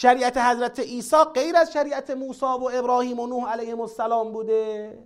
شریعت 0.00 0.36
حضرت 0.36 0.80
عیسی 0.80 1.16
غیر 1.34 1.56
از 1.56 1.72
شریعت 1.72 2.10
موسی 2.10 2.46
و 2.46 2.70
ابراهیم 2.72 3.20
و 3.20 3.26
نوح 3.26 3.52
علیهم 3.52 3.80
السلام 3.80 4.32
بوده. 4.32 4.98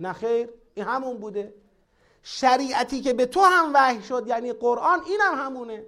نه 0.00 0.12
خیر 0.12 0.48
این 0.74 0.86
همون 0.86 1.18
بوده. 1.18 1.54
شریعتی 2.22 3.00
که 3.00 3.12
به 3.12 3.26
تو 3.26 3.40
هم 3.40 3.70
وحی 3.74 4.02
شد 4.02 4.24
یعنی 4.26 4.52
قرآن 4.52 5.00
این 5.06 5.20
هم 5.20 5.46
همونه. 5.46 5.84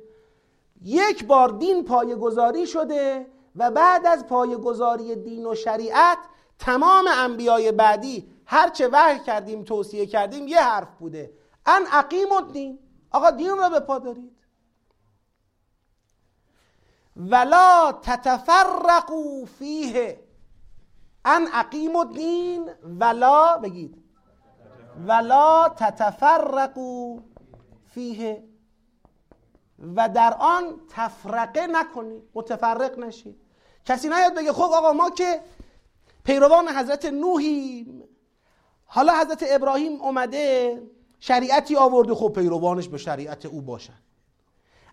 یک 0.83 1.26
بار 1.26 1.49
دین 1.49 1.85
پایگذاری 1.85 2.66
شده 2.66 3.26
و 3.56 3.71
بعد 3.71 4.06
از 4.06 4.26
پایگذاری 4.26 5.14
دین 5.14 5.47
و 5.47 5.54
شریعت 5.54 6.18
تمام 6.59 7.04
انبیای 7.09 7.73
بعدی 7.73 8.30
هرچه 8.47 8.88
وحی 8.88 9.18
کردیم 9.18 9.64
توصیه 9.64 10.06
کردیم 10.06 10.49
یه 10.49 10.62
حرف 10.62 10.88
بوده. 10.99 11.33
ان 11.66 11.83
عقیم 11.92 12.33
الدین. 12.33 12.78
آقا 13.11 13.30
دین 13.30 13.59
را 13.59 13.68
به 13.68 13.80
پا 13.80 13.99
دارید. 13.99 14.43
ولا 17.16 17.92
تتفرقوا 18.02 19.44
فیه. 19.59 20.21
ان 21.25 21.47
عقیم 21.52 21.97
الدین 21.97 22.71
ولا 23.00 23.59
بگید. 23.59 24.02
ولا 25.06 25.68
تتفرقوا 25.68 27.18
فیه. 27.94 28.44
و 29.97 30.09
در 30.09 30.37
آن 30.40 30.80
تفرقه 30.90 31.66
نکنید 31.66 32.23
متفرق 32.35 32.99
نشید 32.99 33.40
کسی 33.85 34.09
نیاد 34.09 34.35
بگه 34.35 34.52
خب 34.52 34.71
آقا 34.73 34.92
ما 34.92 35.11
که 35.11 35.40
پیروان 36.25 36.68
حضرت 36.68 37.04
نوحیم. 37.04 38.04
حالا 38.87 39.12
حضرت 39.21 39.44
ابراهیم 39.49 40.00
اومده 40.00 40.83
شریعتی 41.21 41.76
آورده 41.76 42.14
خب 42.14 42.33
پیروانش 42.35 42.88
به 42.88 42.99
شریعت 42.99 43.47
او 43.47 43.62
باشن 43.62 44.03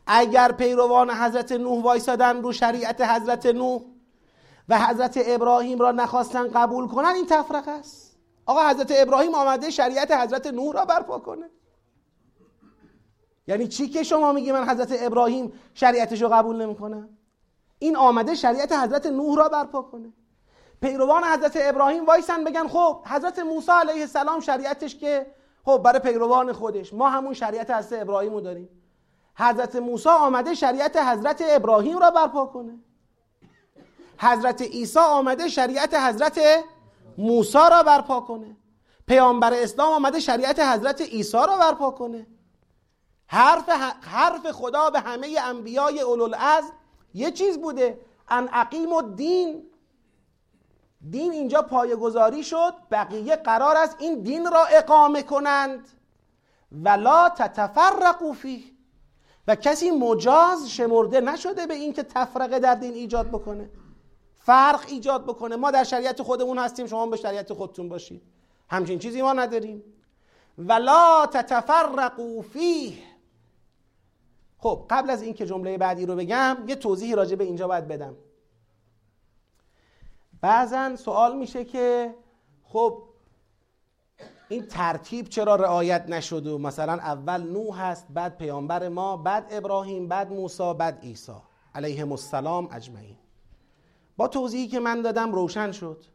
اگر 0.08 0.52
پیروان 0.52 1.10
حضرت 1.10 1.52
نوح 1.52 1.84
وایسادن 1.84 2.42
رو 2.42 2.52
شریعت 2.52 3.02
حضرت 3.02 3.46
نوح 3.46 3.82
و 4.70 4.80
حضرت 4.80 5.22
ابراهیم 5.26 5.80
را 5.80 5.92
نخواستن 5.92 6.48
قبول 6.48 6.88
کنن 6.88 7.16
این 7.16 7.26
تفرق 7.26 7.68
است. 7.68 8.18
آقا 8.46 8.70
حضرت 8.70 8.92
ابراهیم 8.96 9.36
آمده 9.36 9.70
شریعت 9.70 10.12
حضرت 10.12 10.48
نوح 10.48 10.74
را 10.74 10.86
برپا 10.86 11.20
کنه. 11.20 11.50
یعنی 13.48 13.68
چی 13.68 13.90
که 13.90 14.04
شما 14.04 14.32
میگی 14.32 14.52
من 14.52 14.70
حضرت 14.70 14.90
ابراهیم 14.92 15.54
شریعتش 15.74 16.22
رو 16.22 16.30
قبول 16.30 16.62
نمی‌کنم؟ 16.62 17.10
این 17.80 17.98
آمده 17.98 18.36
شریعت 18.36 18.72
حضرت 18.72 19.06
نوح 19.06 19.38
را 19.38 19.50
برپا 19.50 19.82
کنه. 19.82 20.14
پیروان 20.82 21.24
حضرت 21.24 21.58
ابراهیم 21.62 22.06
وایسن 22.06 22.44
بگن 22.44 22.68
خب 22.68 23.04
حضرت 23.06 23.40
موسی 23.40 23.72
علیه 23.72 24.02
السلام 24.02 24.40
شریعتش 24.40 24.96
که 24.96 25.26
خب 25.66 25.82
برای 25.84 26.00
پیروان 26.00 26.54
خودش. 26.54 26.94
ما 26.94 27.10
همون 27.10 27.34
شریعت 27.34 27.72
حضرت 27.72 28.02
ابراهیم 28.02 28.34
رو 28.34 28.42
داریم. 28.42 28.70
حضرت 29.36 29.76
موسی 29.76 30.10
آمده 30.10 30.54
شریعت 30.54 30.98
حضرت 30.98 31.44
ابراهیم 31.48 31.98
را 31.98 32.12
برپا 32.12 32.46
کنه. 32.46 32.80
حضرت 34.18 34.62
عیسی 34.62 35.00
آمده 35.00 35.48
شریعت 35.48 35.94
حضرت 35.94 36.40
موسی 37.18 37.58
را 37.72 37.84
برپا 37.84 38.20
کنه. 38.22 38.58
پیامبر 39.08 39.54
اسلام 39.54 39.94
آمده 39.94 40.20
شریعت 40.20 40.60
حضرت 40.60 41.02
عیسی 41.02 41.38
را 41.38 41.58
برپا 41.58 41.92
کنه. 41.92 42.28
حرف, 43.28 43.70
حرف 44.02 44.52
خدا 44.52 44.90
به 44.90 45.00
همه 45.00 45.38
انبیای 45.44 46.02
اولوالعزم 46.02 46.74
یه 47.14 47.32
چیز 47.32 47.58
بوده. 47.58 48.00
ان 48.30 48.48
عقیم 48.48 48.92
و 48.94 49.02
دین 49.02 49.64
دین 51.10 51.32
اینجا 51.32 51.62
پایگذاری 51.62 52.44
شد. 52.44 52.74
بقیه 52.92 53.36
قرار 53.36 53.78
است 53.78 53.96
این 54.00 54.22
دین 54.22 54.52
را 54.52 54.66
اقامه 54.66 55.24
کنند. 55.24 55.90
ولا 56.72 57.30
تتفرقوا 57.30 58.32
فیه. 58.34 58.71
و 59.48 59.56
کسی 59.56 59.92
مجاز 59.92 60.70
شمرده 60.70 61.22
نشده 61.22 61.68
به 61.68 61.74
اینکه 61.74 62.04
تفرقه 62.04 62.60
در 62.60 62.76
دین 62.76 62.94
ایجاد 62.94 63.28
بکنه. 63.28 63.70
فرق 64.38 64.86
ایجاد 64.88 65.24
بکنه. 65.24 65.56
ما 65.56 65.72
در 65.72 65.84
شریعت 65.84 66.22
خودمون 66.22 66.58
هستیم 66.58 66.88
شما 66.88 67.08
به 67.08 67.18
شریعت 67.18 67.54
خودتون 67.54 67.90
باشید. 67.90 68.22
همچین 68.70 69.00
چیزی 69.00 69.22
ما 69.22 69.34
نداریم. 69.34 69.84
ولا 70.58 71.26
تتفرقوا 71.26 72.42
فیه. 72.42 72.94
خب 74.58 74.86
قبل 74.90 75.10
از 75.10 75.22
اینکه 75.22 75.46
جمله 75.46 75.78
بعدی 75.78 76.06
رو 76.06 76.16
بگم 76.16 76.58
یه 76.68 76.76
توضیحی 76.76 77.16
راجع 77.16 77.36
به 77.36 77.44
اینجا 77.44 77.68
باید 77.68 77.88
بدم. 77.88 78.16
بعضا 80.42 80.96
سوال 80.96 81.38
میشه 81.38 81.66
که 81.66 82.16
خب 82.64 83.04
این 84.52 84.66
ترتیب 84.66 85.30
چرا 85.30 85.56
رعایت 85.56 86.06
نشد 86.10 86.48
و 86.48 86.58
مثلا 86.58 86.94
اول 86.94 87.42
نوح 87.42 87.82
هست 87.82 88.08
بعد 88.10 88.38
پیامبر 88.38 88.90
ما 88.90 89.18
بعد 89.18 89.48
ابراهیم 89.52 90.08
بعد 90.08 90.32
موسی 90.34 90.74
بعد 90.74 91.00
عیسی 91.00 91.32
علیهم 91.76 92.12
السلام 92.12 92.70
اجمعین. 92.72 93.18
با 94.18 94.28
توضیحی 94.28 94.68
که 94.68 94.80
من 94.80 95.02
دادم 95.02 95.32
روشن 95.32 95.72
شد. 95.72 96.06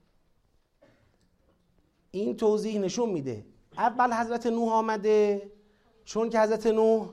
این 2.11 2.37
توضیح 2.37 2.81
نشون 2.81 3.11
میده. 3.11 3.47
اول 3.79 4.13
حضرت 4.13 4.47
نوح 4.47 4.73
آمده 4.73 5.51
چون 6.05 6.31
که 6.31 6.41
حضرت 6.41 6.67
نوح 6.67 7.09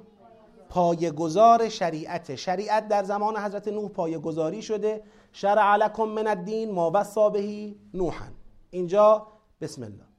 پایگزار 0.70 1.70
شریعت 1.70 2.36
شریعت 2.36 2.88
در 2.88 3.04
زمان 3.04 3.38
حضرت 3.38 3.68
نوح 3.68 3.90
پایگذاری 3.90 4.62
شده. 4.62 5.04
شرع 5.32 5.76
لکم 5.76 6.04
من 6.04 6.28
الدین 6.28 6.72
ما 6.72 6.92
وصا 6.94 7.30
بهی 7.30 7.80
نوحا. 7.94 8.26
اینجا 8.72 9.28
بسم 9.62 9.84
الله. 9.84 10.13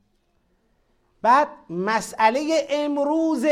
بعد 1.25 1.49
مسئله 1.71 2.67
امروز 2.71 3.45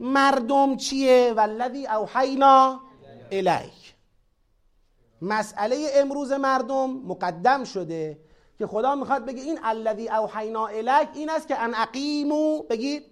مردم 0.00 0.76
چیه؟ 0.76 1.32
والذی 1.36 1.86
اوحینا 1.86 2.80
الیک. 3.32 3.94
مسئله 5.22 5.86
امروز 5.94 6.32
مردم 6.32 6.90
مقدم 6.90 7.64
شده 7.64 8.18
که 8.58 8.66
خدا 8.66 8.94
می‌خواد 8.94 9.24
بگه 9.24 9.42
این 9.42 9.58
الذی 9.62 10.08
اوحینا 10.08 10.66
الیک 10.66 11.08
این 11.14 11.30
است 11.30 11.48
که 11.48 11.58
ان 11.62 11.74
اقیمو 11.74 12.62
بگید 12.62 13.04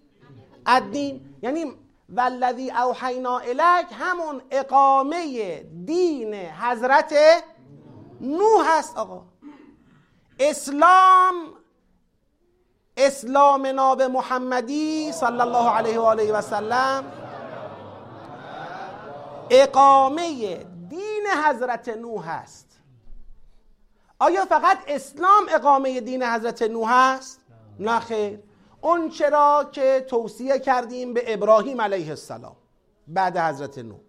الدین 0.66 1.20
یعنی 1.42 1.73
والذی 2.08 2.70
اوحینا 2.70 3.38
الیک 3.38 3.87
همون 3.92 4.42
اقامه 4.50 5.61
دین 5.85 6.35
حضرت 6.35 7.14
نوح 8.20 8.78
هست 8.78 8.96
آقا. 8.96 9.23
اسلام 10.40 11.35
اسلام 12.96 13.66
ناب 13.66 14.02
محمدی 14.02 15.12
صلی 15.12 15.40
الله 15.40 15.70
علیه 15.70 15.98
و 15.98 16.02
آله 16.02 16.32
و 16.32 16.40
سلم 16.40 17.04
اقامه 19.50 20.56
دین 20.88 21.26
حضرت 21.44 21.88
نوح 21.88 22.28
هست 22.30 22.66
آیا 24.18 24.44
فقط 24.44 24.78
اسلام 24.88 25.44
اقامه 25.48 26.00
دین 26.00 26.22
حضرت 26.22 26.62
نوح 26.62 26.88
هست؟ 26.92 27.40
نه 27.78 28.00
خیر. 28.00 28.38
اون 28.80 29.08
چرا 29.08 29.68
که 29.72 30.06
توصیه 30.08 30.58
کردیم 30.58 31.14
به 31.14 31.34
ابراهیم 31.34 31.80
علیه 31.80 32.08
السلام 32.08 32.56
بعد 33.08 33.38
حضرت 33.38 33.78
نوح. 33.78 34.00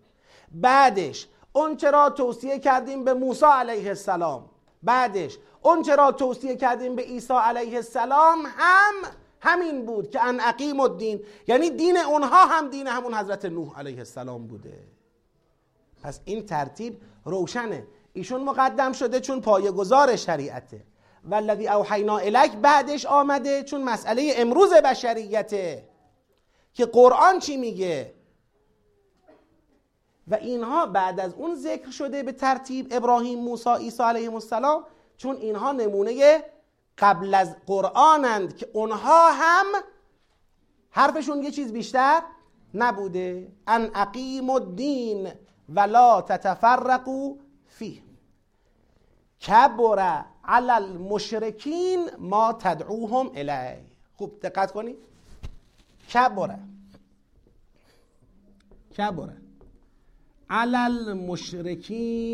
بعدش 0.51 1.27
اون 1.53 1.77
چرا 1.77 2.09
توصیه 2.09 2.59
کردیم 2.59 3.03
به 3.03 3.13
موسی 3.13 3.45
علیه 3.45 3.87
السلام. 3.89 4.49
بعدش 4.87 5.37
اون 5.61 5.81
چرا 5.81 6.11
توصیه 6.11 6.55
کردیم 6.55 6.95
به 6.95 7.01
عیسی 7.01 7.33
علیه 7.33 7.75
السلام 7.75 8.39
هم 8.57 8.93
همین 9.41 9.85
بود 9.85 10.09
که 10.09 10.23
ان 10.23 10.39
اقیم 10.39 10.79
الدین. 10.79 11.19
یعنی 11.47 11.69
دین 11.69 11.97
اونها 11.97 12.45
هم 12.45 12.69
دین 12.69 12.87
همون 12.87 13.13
حضرت 13.13 13.45
نوح 13.45 13.79
علیه 13.79 13.97
السلام 13.97 14.47
بوده. 14.47 14.83
پس 16.03 16.19
این 16.25 16.45
ترتیب 16.45 17.01
روشنه. 17.25 17.87
ایشون 18.13 18.43
مقدم 18.43 18.91
شده 18.91 19.19
چون 19.19 19.41
پایه‌گذار 19.41 20.15
شریعته. 20.15 20.83
والذی 21.29 21.67
اوحینا 21.67 22.17
الیک 22.17 22.51
بعدش 22.51 23.05
آمده 23.05 23.63
چون 23.63 23.83
مسئله 23.83 24.33
امروز 24.37 24.73
بشریته. 24.73 25.83
که 26.73 26.85
قرآن 26.85 27.39
چی 27.39 27.57
میگه؟ 27.57 28.13
و 30.27 30.35
اینها 30.35 30.85
بعد 30.85 31.19
از 31.19 31.33
اون 31.33 31.55
ذکر 31.55 31.91
شده 31.91 32.23
به 32.23 32.31
ترتیب 32.31 32.87
ابراهیم 32.91 33.39
موسی 33.39 33.69
عیسی 33.69 34.03
علیهم 34.03 34.33
السلام 34.33 34.83
چون 35.17 35.35
اینها 35.35 35.71
نمونه 35.71 36.43
قبل 36.97 37.33
از 37.33 37.55
قرآنند 37.67 38.55
که 38.55 38.69
اونها 38.73 39.31
هم 39.31 39.65
حرفشون 40.89 41.43
یه 41.43 41.51
چیز 41.51 41.73
بیشتر 41.73 42.21
نبوده. 42.73 43.51
ان 43.67 43.91
اقیم 43.95 44.49
الدین 44.49 45.31
ولا 45.69 46.21
تتفرقوا 46.21 47.35
فیه. 47.67 48.01
کبر 49.47 50.25
علی 50.45 50.71
المشرکین 50.71 52.09
ما 52.17 52.53
تدعوهم 52.53 53.31
الیه. 53.35 53.85
خوب 54.17 54.39
دقت 54.39 54.71
کنید. 54.71 54.97
کبره 56.13 56.59
کبره 58.97 59.46
علی 60.49 60.75
المشرکین 61.07 62.27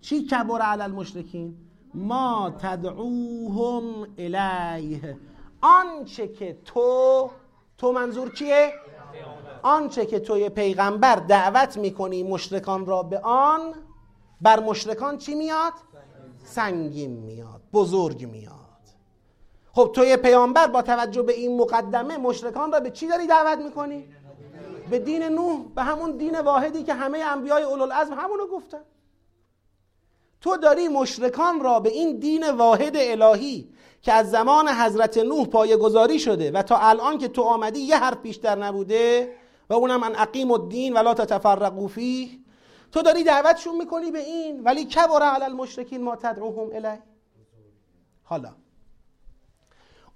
چی 0.00 0.26
کبر 0.26 0.62
علی 0.62 0.82
المشرکین 0.82 1.56
ما 1.94 2.54
تدعوهم 2.58 4.06
الیه. 4.18 5.16
آنچه 5.60 6.28
که 6.28 6.58
تو 6.64 7.30
تو 7.78 7.92
منظور 7.92 8.32
کیه؟ 8.32 8.72
آنچه 9.62 10.06
که 10.06 10.18
توی 10.18 10.48
پیغمبر 10.48 11.16
دعوت 11.16 11.76
می‌کنی 11.76 12.22
مشرکان 12.22 12.86
را 12.86 13.02
به 13.02 13.18
آن 13.18 13.74
بر 14.40 14.60
مشرکان 14.60 15.18
چی 15.18 15.34
میاد؟ 15.34 15.72
سنگین 16.44 17.10
میاد 17.10 17.60
بزرگ 17.72 18.26
میاد. 18.26 18.54
خب 19.72 19.90
توی 19.94 20.16
پیامبر 20.16 20.66
با 20.66 20.82
توجه 20.82 21.22
به 21.22 21.32
این 21.32 21.60
مقدمه 21.60 22.16
مشرکان 22.16 22.72
را 22.72 22.80
به 22.80 22.90
چی 22.90 23.08
داری 23.08 23.26
دعوت 23.26 23.58
می‌کنی؟ 23.58 24.04
به 24.90 24.98
دین 24.98 25.22
نوح 25.22 25.64
به 25.74 25.82
همون 25.82 26.16
دین 26.16 26.40
واحدی 26.40 26.82
که 26.82 26.94
همه 26.94 27.18
انبیای 27.18 27.62
اولوالعزم 27.62 28.14
همونو 28.14 28.46
گفتن. 28.46 28.82
تو 30.40 30.56
داری 30.56 30.88
مشرکان 30.88 31.60
را 31.60 31.80
به 31.80 31.88
این 31.88 32.18
دین 32.18 32.50
واحد 32.50 32.96
الهی 32.96 33.68
که 34.02 34.12
از 34.12 34.30
زمان 34.30 34.68
حضرت 34.68 35.18
نوح 35.18 35.46
پایه 35.46 35.76
گذاری 35.76 36.18
شده 36.18 36.50
و 36.50 36.62
تا 36.62 36.78
الان 36.78 37.18
که 37.18 37.28
تو 37.28 37.42
آمدی 37.42 37.80
یه 37.80 37.98
حرف 37.98 38.16
بیشتر 38.22 38.54
نبوده 38.54 39.32
و 39.70 39.74
اونم 39.74 40.02
ان 40.02 40.16
اقیم 40.16 40.50
الدین 40.50 40.92
ولا 40.92 41.14
تتفرقوا 41.14 41.86
فیه 41.86 42.28
تو 42.92 43.02
داری 43.02 43.24
دعوتشون 43.24 43.76
می‌کنی 43.76 44.10
به 44.10 44.18
این 44.18 44.60
ولی 44.64 44.84
کبر 44.84 45.22
علی 45.22 45.44
المشرکین 45.44 46.02
ما 46.02 46.16
تدعوهم 46.16 46.70
الی 46.72 46.98
حالا 48.24 48.54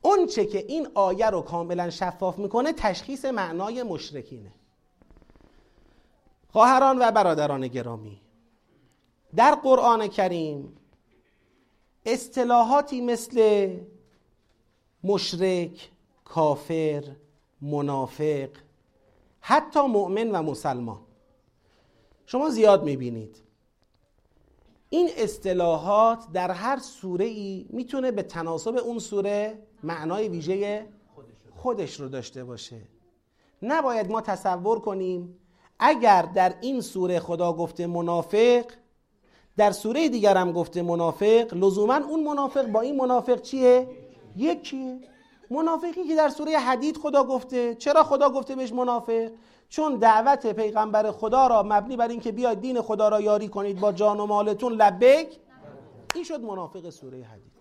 اون 0.02 0.26
چه 0.26 0.46
که 0.46 0.58
این 0.68 0.88
آیه 0.94 1.30
رو 1.30 1.40
کاملا 1.40 1.90
شفاف 1.90 2.38
می‌کنه 2.38 2.72
تشخیص 2.72 3.24
معنای 3.24 3.82
مشرکینه. 3.82 4.52
خواهران 6.52 6.98
و 6.98 7.10
برادران 7.10 7.68
گرامی 7.68 8.20
در 9.36 9.54
قرآن 9.54 10.08
کریم 10.08 10.76
اصطلاحاتی 12.06 13.00
مثل 13.00 13.68
مشرک 15.04 15.90
کافر 16.24 17.04
منافق 17.60 18.48
حتی 19.40 19.80
مؤمن 19.80 20.30
و 20.30 20.42
مسلمان. 20.42 21.00
شما 22.26 22.50
زیاد 22.50 22.84
می‌بینید. 22.84 23.42
این 24.88 25.08
اصطلاحات 25.16 26.32
در 26.32 26.50
هر 26.50 26.78
سوره 26.78 27.24
ای 27.24 27.66
می‌تونه 27.70 28.10
به 28.10 28.22
تناسب 28.22 28.76
اون 28.76 28.98
سوره 28.98 29.58
معنای 29.82 30.28
ویژه 30.28 30.88
خودش 31.56 32.00
رو 32.00 32.08
داشته 32.08 32.44
باشه. 32.44 32.80
نباید 33.62 34.10
ما 34.10 34.20
تصور 34.20 34.80
کنیم 34.80 35.38
اگر 35.84 36.22
در 36.22 36.54
این 36.60 36.80
سوره 36.80 37.20
خدا 37.20 37.52
گفته 37.52 37.86
منافق 37.86 38.64
در 39.56 39.70
سوره 39.70 40.08
دیگر 40.08 40.36
هم 40.36 40.52
گفته 40.52 40.82
منافق 40.82 41.54
لزوما 41.54 41.96
اون 41.96 42.24
منافق 42.24 42.66
با 42.66 42.80
این 42.80 42.96
منافق 42.96 43.40
چیه؟ 43.40 43.88
یکیه 44.36 44.98
منافقی 45.50 46.04
که 46.08 46.16
در 46.16 46.28
سوره 46.28 46.58
حدید 46.58 46.96
خدا 46.96 47.24
گفته 47.24 47.74
چرا 47.74 48.02
خدا 48.02 48.30
گفته 48.30 48.56
بهش 48.56 48.72
منافق؟ 48.72 49.30
چون 49.68 49.96
دعوت 49.96 50.46
پیغمبر 50.46 51.10
خدا 51.10 51.46
را 51.46 51.62
مبنی 51.62 51.96
بر 51.96 52.08
اینکه 52.08 52.32
بیاید 52.32 52.60
دین 52.60 52.80
خدا 52.80 53.08
را 53.08 53.20
یاری 53.20 53.48
کنید 53.48 53.80
با 53.80 53.92
جان 53.92 54.20
و 54.20 54.26
مالتون 54.26 54.72
لبیک 54.72 55.28
این 56.14 56.24
شد 56.24 56.40
منافق 56.40 56.90
سوره 56.90 57.22
حدید 57.22 57.52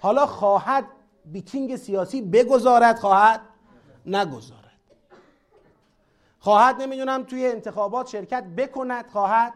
حالا 0.00 0.26
خواهد 0.26 0.84
بیتینگ 1.24 1.76
سیاسی 1.76 2.22
بگذارد 2.22 2.98
خواهد 2.98 3.40
نگذارد 4.06 4.59
خواهد 6.40 6.82
نمی‌دونم 6.82 7.22
توی 7.22 7.46
انتخابات 7.46 8.08
شرکت 8.08 8.44
بکند 8.56 9.06
خواهد. 9.06 9.54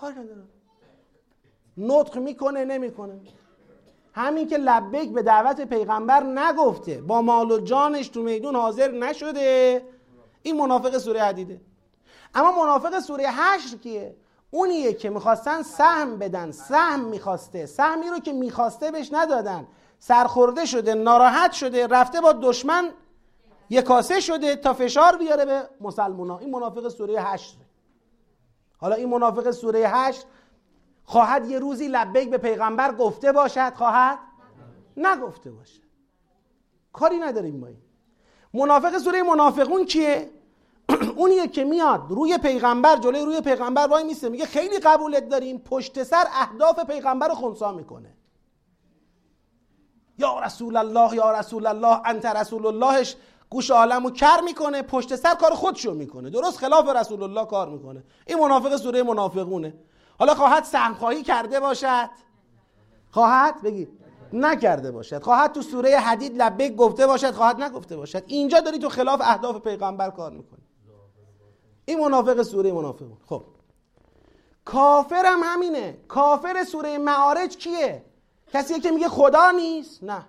کار 0.00 0.12
ندارم. 0.12 0.48
نطق 1.76 2.18
می‌کنه 2.18 2.64
نمی‌کنه. 2.64 3.20
همین 4.12 4.48
که 4.48 4.56
لبیک 4.56 5.12
به 5.12 5.22
دعوت 5.22 5.60
پیغمبر 5.60 6.22
نگفته 6.22 7.00
با 7.00 7.22
مال 7.22 7.50
و 7.50 7.58
جانش 7.58 8.08
تو 8.08 8.22
میدون 8.22 8.56
حاضر 8.56 8.90
نشده 8.90 9.82
این 10.42 10.56
منافق 10.56 10.98
سوره 10.98 11.22
حدیده 11.22 11.60
اما 12.34 12.64
منافق 12.64 13.00
سوره 13.00 13.28
حشر 13.28 13.76
کیه؟ 13.76 14.16
اونیه 14.50 14.92
که 14.92 15.10
می‌خواستن 15.10 15.62
سهم 15.62 16.18
بدن. 16.18 16.50
سهم 16.50 17.00
می‌خواسته. 17.00 17.66
سهمی 17.66 18.08
رو 18.08 18.18
که 18.18 18.32
می‌خواسته 18.32 18.90
بهش 18.90 19.12
ندادن. 19.12 19.66
سرخورده 19.98 20.64
شده 20.64 20.94
ناراحت 20.94 21.52
شده 21.52 21.86
رفته 21.86 22.20
با 22.20 22.32
دشمن 22.32 22.90
یکاسه 23.70 24.20
شده 24.20 24.56
تا 24.56 24.74
فشار 24.74 25.16
بیاره 25.16 25.44
به 25.44 25.68
مسلمان 25.80 26.30
این 26.30 26.50
منافق 26.50 26.88
سوره 26.88 27.20
حشر 27.20 27.56
حالا 28.78 28.94
این 28.94 29.08
منافق 29.08 29.50
سوره 29.50 29.88
حشر 29.88 30.24
خواهد 31.04 31.50
یه 31.50 31.58
روزی 31.58 31.88
لبیک 31.88 32.30
به 32.30 32.38
پیغمبر 32.38 32.94
گفته 32.94 33.32
باشد 33.32 33.74
خواهد 33.74 34.18
نگفته 34.96 35.50
باشد. 35.50 35.82
کاری 36.92 37.18
نداریم 37.18 37.60
با 37.60 37.66
این. 37.66 37.78
منافق 38.54 38.98
سوره 38.98 39.22
منافقون 39.22 39.84
کیه؟ 39.84 40.30
اونیه 41.16 41.48
که 41.48 41.64
میاد 41.64 42.04
روی 42.08 42.38
پیغمبر 42.38 42.96
جلوی 42.96 43.24
روی 43.24 43.40
پیغمبر 43.40 43.86
وای 43.86 44.04
میسته 44.04 44.28
میگه 44.28 44.46
خیلی 44.46 44.78
قبولت 44.78 45.28
داریم. 45.28 45.58
پشت 45.58 46.02
سر 46.02 46.24
اهداف 46.32 46.80
پیغمبر 46.80 47.28
رو 47.28 47.34
خونسا 47.34 47.72
می‌کنه. 47.72 48.14
یا 50.18 50.40
رسول 50.40 50.76
الله 50.76 51.14
یا 51.14 51.38
رسول 51.38 51.66
الله 51.66 52.00
انت 52.04 52.26
رسول 52.26 52.66
اللهش. 52.66 53.16
گوش 53.50 53.70
عالم 53.70 54.04
رو 54.04 54.10
کر 54.10 54.40
می‌کنه 54.44 54.82
پشت 54.82 55.16
سر 55.16 55.34
کار 55.34 55.54
خودشو 55.54 55.94
می‌کنه. 55.94 56.30
درست 56.30 56.58
خلاف 56.58 56.88
رسول 56.88 57.22
الله 57.22 57.44
کار 57.44 57.68
می‌کنه. 57.68 58.04
این 58.26 58.38
منافق 58.38 58.76
سوره 58.76 59.02
منافقونه. 59.02 59.74
حالا 60.18 60.34
خواهد 60.34 60.64
سهمخواهی 60.64 61.22
کرده 61.22 61.60
باشد. 61.60 62.10
خواهد؟ 63.10 63.62
بگید 63.62 63.88
نکرده 64.32 64.90
باشد. 64.90 65.22
خواهد 65.22 65.52
تو 65.52 65.62
سوره 65.62 65.98
حدید 65.98 66.42
لبک 66.42 66.76
گفته 66.76 67.06
باشد 67.06 67.30
خواهد 67.30 67.62
نگفته 67.62 67.96
باشد. 67.96 68.24
اینجا 68.26 68.60
داری 68.60 68.78
تو 68.78 68.88
خلاف 68.88 69.20
اهداف 69.24 69.56
پیغمبر 69.56 70.10
کار 70.10 70.32
می‌کنی. 70.32 70.62
این 71.84 72.00
منافق 72.00 72.42
سوره 72.42 72.72
منافقون. 72.72 73.16
خب. 73.26 73.42
کافر 74.64 75.22
هم 75.26 75.40
همینه. 75.44 75.98
کافر 76.08 76.64
سوره 76.64 76.98
معارج 76.98 77.56
کیه؟ 77.56 78.04
کسی 78.52 78.80
که 78.80 78.90
میگه 78.90 79.08
خدا 79.08 79.50
نیست؟ 79.50 80.04
نه. 80.04 80.24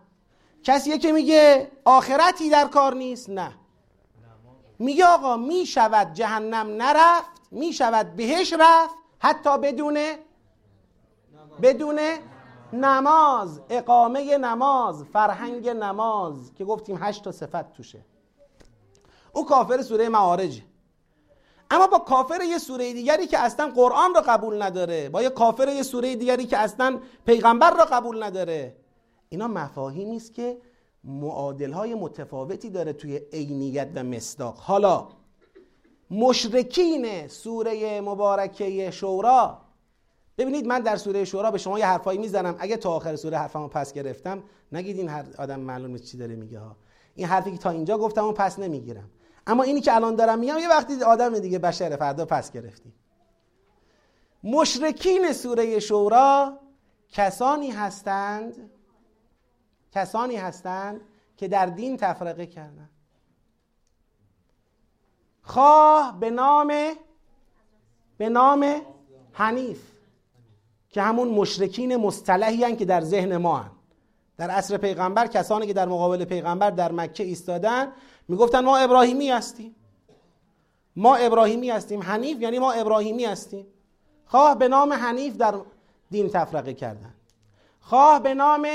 کسی 0.63 0.97
که 0.97 1.11
میگه 1.11 1.71
آخرتی 1.85 2.49
در 2.49 2.67
کار 2.67 2.95
نیست؟ 2.95 3.29
نه. 3.29 3.51
میگه 4.79 5.05
آقا 5.05 5.37
می‌شود 5.37 6.13
جهنم 6.13 6.81
نرفت 6.81 7.31
می‌شود 7.51 8.15
بهش 8.15 8.53
رفت 8.53 8.95
حتی 9.19 9.57
بدون 9.57 9.99
بدون 11.61 11.99
نماز 12.73 13.61
اقامه 13.69 14.37
نماز 14.37 15.03
فرهنگ 15.13 15.69
نماز 15.69 16.53
که 16.57 16.65
گفتیم 16.65 16.97
هشت 17.01 17.23
تا 17.23 17.31
صفت 17.31 17.73
توشه. 17.73 18.05
او 19.33 19.45
کافر 19.45 19.81
سوره 19.81 20.09
معارجه 20.09 20.63
اما 21.71 21.87
با 21.87 21.99
کافر 21.99 22.41
یه 22.41 22.57
سوره 22.57 22.93
دیگری 22.93 23.27
که 23.27 23.39
اصلا 23.39 23.71
قرآن 23.75 24.15
را 24.15 24.21
قبول 24.21 24.61
نداره 24.61 25.09
با 25.09 25.21
یه 25.21 25.29
کافر 25.29 25.67
یه 25.67 25.83
سوره 25.83 26.15
دیگری 26.15 26.45
که 26.45 26.57
اصلا 26.57 26.99
پیغمبر 27.25 27.71
را 27.71 27.85
قبول 27.85 28.23
نداره. 28.23 28.75
اینا 29.29 29.47
مفاهیمی 29.47 30.15
است 30.15 30.33
که 30.33 30.57
معادل 31.03 31.71
های 31.71 31.95
متفاوتی 31.95 32.69
داره 32.69 32.93
توی 32.93 33.17
عینیت 33.33 33.89
و 33.95 34.03
مصداق. 34.03 34.57
حالا 34.57 35.07
مشرکین 36.11 37.27
سوره 37.27 38.01
مبارکه 38.01 38.91
شورا 38.91 39.57
ببینید 40.37 40.67
من 40.67 40.79
در 40.79 40.95
سوره 40.95 41.25
شورا 41.25 41.51
به 41.51 41.57
شما 41.57 41.79
یه 41.79 41.85
حرفایی 41.85 42.19
می‌زنم. 42.19 42.55
اگه 42.59 42.77
تا 42.77 42.91
آخر 42.91 43.15
سوره 43.15 43.37
حرفمو 43.37 43.67
پس 43.67 43.93
گرفتم 43.93 44.43
نگید 44.71 44.97
این 44.97 45.09
هر 45.09 45.25
آدم 45.37 45.59
معلوم 45.59 45.97
چی 45.97 46.17
داره 46.17 46.35
میگه 46.35 46.59
ها. 46.59 46.75
این 47.15 47.27
حرفی 47.27 47.51
که 47.51 47.57
تا 47.57 47.69
اینجا 47.69 47.97
گفتم 47.97 48.25
و 48.25 48.31
پس 48.31 48.59
نمی‌گیرم. 48.59 49.09
اما 49.47 49.63
اینی 49.63 49.81
که 49.81 49.95
الان 49.95 50.15
دارم 50.15 50.39
میگم 50.39 50.57
یه 50.59 50.69
وقتی 50.69 51.03
آدم 51.03 51.39
دیگه 51.39 51.59
بشره 51.59 51.95
فردا 51.95 52.25
پس 52.25 52.51
گرفتیم. 52.51 52.93
مشرکین 54.43 55.33
سوره 55.33 55.79
شورا 55.79 56.59
کسانی 57.09 57.71
هستند 57.71 58.69
کسانی 59.91 60.35
هستند 60.35 61.01
که 61.37 61.47
در 61.47 61.65
دین 61.65 61.97
تفرقه 61.97 62.45
کردن 62.45 62.89
خواه 65.41 66.19
به 66.19 66.29
نام 66.29 66.73
به 68.17 68.29
نام 68.29 68.81
حنیف 69.31 69.81
که 70.89 71.01
همون 71.01 71.27
مشرکین 71.27 71.95
مصطلحی 71.95 72.63
هن 72.63 72.75
که 72.75 72.85
در 72.85 73.01
ذهن 73.01 73.37
ما 73.37 73.57
هن. 73.57 73.71
در 74.37 74.49
عصر 74.49 74.77
پیغمبر 74.77 75.27
کسانی 75.27 75.67
که 75.67 75.73
در 75.73 75.87
مقابل 75.87 76.25
پیغمبر 76.25 76.69
در 76.69 76.91
مکه 76.91 77.23
ایستادن 77.23 77.91
می‌گفتن 78.27 78.59
ما 78.59 78.77
ابراهیمی 78.77 79.29
هستیم. 79.29 79.75
ما 80.95 81.15
ابراهیمی 81.15 81.69
هستیم. 81.69 82.01
حنیف 82.01 82.41
یعنی 82.41 82.59
ما 82.59 82.71
ابراهیمی 82.71 83.25
هستیم. 83.25 83.67
خواه 84.25 84.57
به 84.57 84.67
نام 84.67 84.93
حنیف 84.93 85.37
در 85.37 85.55
دین 86.11 86.29
تفرقه 86.29 86.73
کردن. 86.73 87.13
خواه 87.79 88.19
به 88.19 88.33
نام 88.33 88.67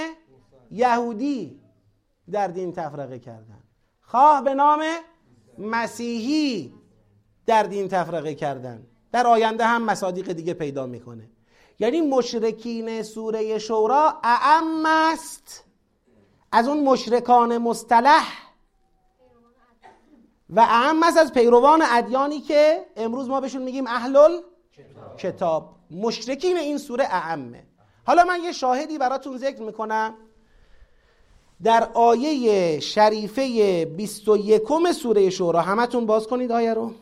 یهودی 0.74 1.60
در 2.30 2.46
دین 2.46 2.72
تفرقه 2.72 3.18
کردن. 3.18 3.62
خواه 4.00 4.44
به 4.44 4.54
نام 4.54 4.84
مسیحی 5.58 6.74
در 7.46 7.62
دین 7.62 7.88
تفرقه 7.88 8.34
کردن. 8.34 8.86
در 9.12 9.26
آینده 9.26 9.64
هم 9.64 9.82
مصادیق 9.82 10.32
دیگه 10.32 10.54
پیدا 10.54 10.86
می‌کنه. 10.86 11.30
یعنی 11.78 12.00
مشرکین 12.00 13.02
سوره 13.02 13.58
شورا 13.58 14.20
اعم 14.24 14.86
است. 14.86 15.64
از 16.52 16.68
اون 16.68 16.84
مشرکان 16.84 17.58
مصطلح 17.58 18.26
و 20.50 20.60
اعم 20.60 21.02
است 21.02 21.16
از 21.16 21.32
پیروان 21.32 21.82
ادیانی 21.90 22.40
که 22.40 22.86
امروز 22.96 23.28
ما 23.28 23.40
بهشون 23.40 23.62
میگیم 23.62 23.86
اهل 23.86 24.40
کتاب. 25.18 25.76
مشرکین 25.90 26.56
این 26.56 26.78
سوره 26.78 27.04
اعمه. 27.04 27.66
حالا 28.06 28.24
من 28.24 28.40
یه 28.44 28.52
شاهدی 28.52 28.98
براتون 28.98 29.38
ذکر 29.38 29.62
می‌کنم. 29.62 30.14
در 31.62 31.88
آیه 31.94 32.80
شریفه 32.80 33.84
21 33.84 34.92
سوره 34.92 35.30
شورا 35.30 35.60
همتون 35.60 36.06
باز 36.06 36.26
کنید 36.26 36.52
آیه 36.52 36.74
رو. 36.74 36.92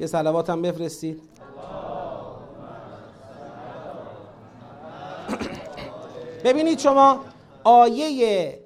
یه 0.00 0.06
سلوات 0.06 0.50
هم 0.50 0.62
بفرستید. 0.62 1.22
ببینید 6.44 6.78
شما 6.78 7.24
آیه 7.64 8.60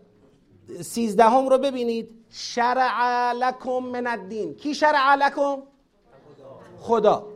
سیزدهم 0.81 1.49
رو 1.49 1.59
ببینید. 1.59 2.21
شرع 2.31 3.33
لکم 3.33 3.79
من 3.79 4.07
الدین. 4.07 4.55
کی 4.55 4.75
شرع 4.75 5.15
لکم؟ 5.15 5.57
خدا. 6.81 7.30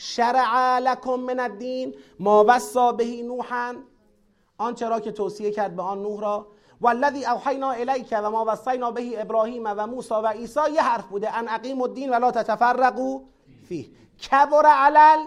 شرع 0.00 0.78
لکم 0.78 1.20
من 1.20 1.40
الدین 1.40 1.94
ما 2.20 2.44
وصا 2.48 2.92
بهی 2.92 3.22
نوحا. 3.22 3.74
آنچه 4.58 4.88
را 4.88 5.00
که 5.00 5.12
توصیه 5.12 5.50
کرد 5.50 5.76
به 5.76 5.82
آن 5.82 6.02
نوح 6.02 6.20
را. 6.20 6.46
والذی 6.80 7.24
اوحینا 7.24 7.70
الیک 7.70 8.08
و 8.12 8.30
ما 8.30 8.44
وصینا 8.48 8.90
به 8.90 9.20
ابراهیم 9.20 9.62
و 9.64 9.86
موسی 9.86 10.14
و 10.14 10.26
عیسی. 10.26 10.60
یه 10.74 10.82
حرف 10.82 11.06
بوده. 11.06 11.36
ان 11.36 11.48
اقیم 11.48 11.82
الدین 11.82 12.10
ولا 12.10 12.30
تتفرقوا 12.30 13.20
فیه. 13.68 13.86
کبر 14.30 14.66
علل 14.66 15.18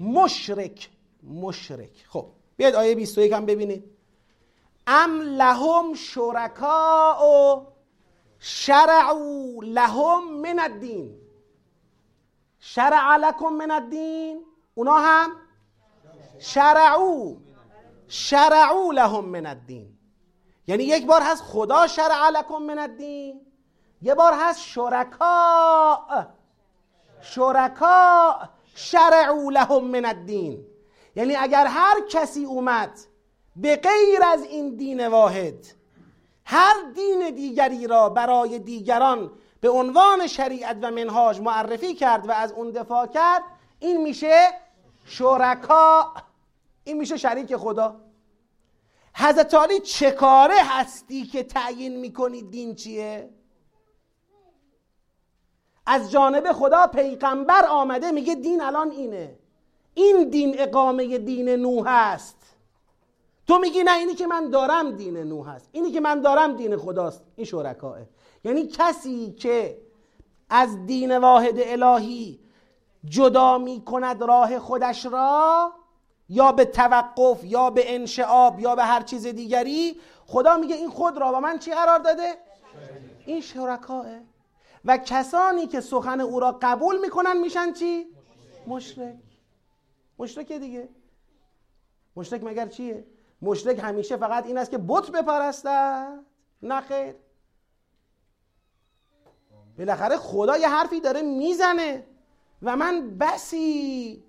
مشرک 0.00 0.90
مشرک. 1.22 2.06
خب 2.08 2.26
بیاید 2.56 2.74
آیه 2.74 2.94
21 2.94 3.32
هم 3.32 3.46
ببینید. 3.46 3.84
ام 4.86 5.20
لهم 5.20 5.94
شرکاء 5.94 7.62
شرعوا 8.38 9.62
لهم 9.62 10.40
من 10.40 10.58
الدین. 10.58 11.27
شرع 12.60 13.16
لکم 13.16 13.52
من 13.52 13.70
الدین. 13.70 14.44
اونا 14.74 14.98
هم 14.98 15.30
شرعو. 16.38 17.36
شرعو 18.08 18.92
لهم 18.92 19.24
من 19.24 19.46
الدین. 19.46 19.98
یعنی 20.66 20.84
یک 20.84 21.06
بار 21.06 21.22
هست 21.22 21.42
خدا 21.42 21.86
شرع 21.86 22.30
لکم 22.30 22.62
من 22.62 22.78
الدین. 22.78 23.40
یه 24.02 24.14
بار 24.14 24.32
هست 24.36 24.60
شرکا. 24.60 26.26
شرکا 27.20 28.34
شرعو 28.74 29.50
لهم 29.50 29.84
من 29.84 30.04
الدین. 30.04 30.64
یعنی 31.16 31.36
اگر 31.36 31.66
هر 31.66 32.00
کسی 32.08 32.44
اومد 32.44 32.98
به 33.56 33.76
غیر 33.76 34.22
از 34.24 34.42
این 34.42 34.76
دین 34.76 35.06
واحد 35.06 35.66
هر 36.44 36.74
دین 36.94 37.30
دیگری 37.34 37.86
را 37.86 38.08
برای 38.08 38.58
دیگران 38.58 39.30
به 39.60 39.68
عنوان 39.70 40.26
شریعت 40.26 40.76
و 40.82 40.90
منهاج 40.90 41.40
معرفی 41.40 41.94
کرد 41.94 42.28
و 42.28 42.32
از 42.32 42.52
اون 42.52 42.70
دفاع 42.70 43.06
کرد 43.06 43.42
این 43.78 44.02
میشه 44.02 44.48
شرکا. 45.04 46.14
این 46.84 46.96
میشه 46.96 47.16
شریک 47.16 47.56
خدا. 47.56 47.96
حضرت 49.14 49.54
علی 49.54 49.80
چه 49.80 50.10
کاره 50.10 50.54
هستی 50.64 51.26
که 51.26 51.42
تعیین 51.42 52.00
می‌کنی؟ 52.00 52.42
دین 52.42 52.74
چیه؟ 52.74 53.30
از 55.86 56.10
جانب 56.10 56.52
خدا 56.52 56.86
پیغمبر 56.86 57.66
آمده 57.66 58.10
میگه 58.10 58.34
دین 58.34 58.62
الان 58.62 58.90
اینه. 58.90 59.38
این 59.94 60.28
دین 60.28 60.54
اقامه 60.58 61.18
دین 61.18 61.48
نوح 61.48 61.88
هست 61.88 62.36
تو 63.46 63.58
میگی 63.58 63.82
نه 63.82 63.96
اینی 63.96 64.14
که 64.14 64.26
من 64.26 64.50
دارم 64.50 64.90
دین 64.90 65.16
نوح 65.16 65.48
هست 65.48 65.68
اینی 65.72 65.92
که 65.92 66.00
من 66.00 66.20
دارم 66.20 66.56
دین 66.56 66.76
خداست. 66.76 67.24
این 67.36 67.46
شرکاه. 67.46 67.98
یعنی 68.44 68.66
کسی 68.66 69.32
که 69.32 69.78
از 70.50 70.86
دین 70.86 71.18
واحد 71.18 71.54
الهی 71.58 72.40
جدا 73.04 73.58
می‌کند 73.58 74.22
راه 74.22 74.58
خودش 74.58 75.06
را 75.06 75.72
یا 76.28 76.52
به 76.52 76.64
توقف 76.64 77.44
یا 77.44 77.70
به 77.70 77.94
انشعاب 77.94 78.60
یا 78.60 78.76
به 78.76 78.84
هر 78.84 79.02
چیز 79.02 79.26
دیگری 79.26 80.00
خدا 80.26 80.56
میگه 80.56 80.76
این 80.76 80.90
خود 80.90 81.18
را 81.18 81.32
با 81.32 81.40
من 81.40 81.58
چی 81.58 81.70
قرار 81.70 81.98
داده؟ 81.98 82.34
این 83.26 83.40
شرکاه 83.40 84.06
و 84.84 84.98
کسانی 84.98 85.66
که 85.66 85.80
سخن 85.80 86.20
او 86.20 86.40
را 86.40 86.58
قبول 86.62 87.00
می‌کنن 87.00 87.36
میشن 87.36 87.72
چی؟ 87.72 88.06
مشرک 88.66 89.16
مشرک 90.18 90.52
دیگه 90.52 90.88
مشرک 92.16 92.44
مگر 92.44 92.66
چیه؟ 92.66 93.06
مشرک 93.42 93.78
همیشه 93.82 94.16
فقط 94.16 94.46
این 94.46 94.58
است 94.58 94.70
که 94.70 94.78
بت 94.78 95.10
بپرستد 95.10 96.24
نه 96.62 96.80
خیر 96.80 97.14
بالاخره 99.78 100.16
خدا 100.16 100.56
یه 100.56 100.68
حرفی 100.68 101.00
داره 101.00 101.22
می‌زنه 101.22 102.04
و 102.62 102.76
من 102.76 103.18
بسی 103.18 104.24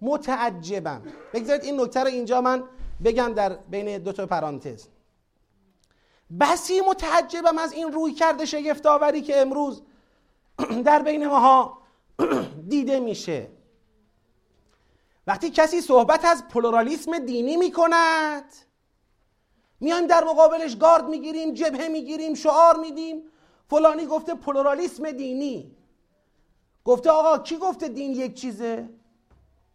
متعجبم. 0.00 1.02
بگذارید 1.32 1.64
این 1.64 1.80
نکته 1.80 2.00
رو 2.00 2.06
اینجا 2.06 2.40
من 2.40 2.64
بگم 3.04 3.32
در 3.34 3.56
بین 3.56 3.98
دو 3.98 4.12
تا 4.12 4.26
پرانتز. 4.26 4.86
بسی 6.40 6.80
متعجبم 6.80 7.58
از 7.58 7.72
این 7.72 7.92
روی 7.92 8.12
کرده 8.12 8.44
شگفتآوری 8.44 9.22
که 9.22 9.40
امروز 9.40 9.82
در 10.84 11.02
بین 11.02 11.26
ماها 11.26 11.78
دیده 12.68 13.00
میشه. 13.00 13.48
وقتی 15.26 15.50
کسی 15.50 15.80
صحبت 15.80 16.24
از 16.24 16.48
پلورالیسم 16.48 17.18
دینی 17.18 17.56
می‌کند 17.56 18.54
میایم 19.80 20.06
در 20.06 20.24
مقابلش 20.24 20.76
گارد 20.76 21.08
می‌گیریم 21.08 21.54
جبهه 21.54 21.88
می‌گیریم 21.88 22.34
شعار 22.34 22.76
میدیم 22.76 23.22
فلانی 23.68 24.06
گفته 24.06 24.34
پلورالیسم 24.34 25.10
دینی. 25.10 25.76
گفته 26.84 27.10
آقا 27.10 27.38
کی 27.38 27.56
گفته 27.56 27.88
دین 27.88 28.12
یک 28.12 28.34
چیزه؟ 28.34 28.88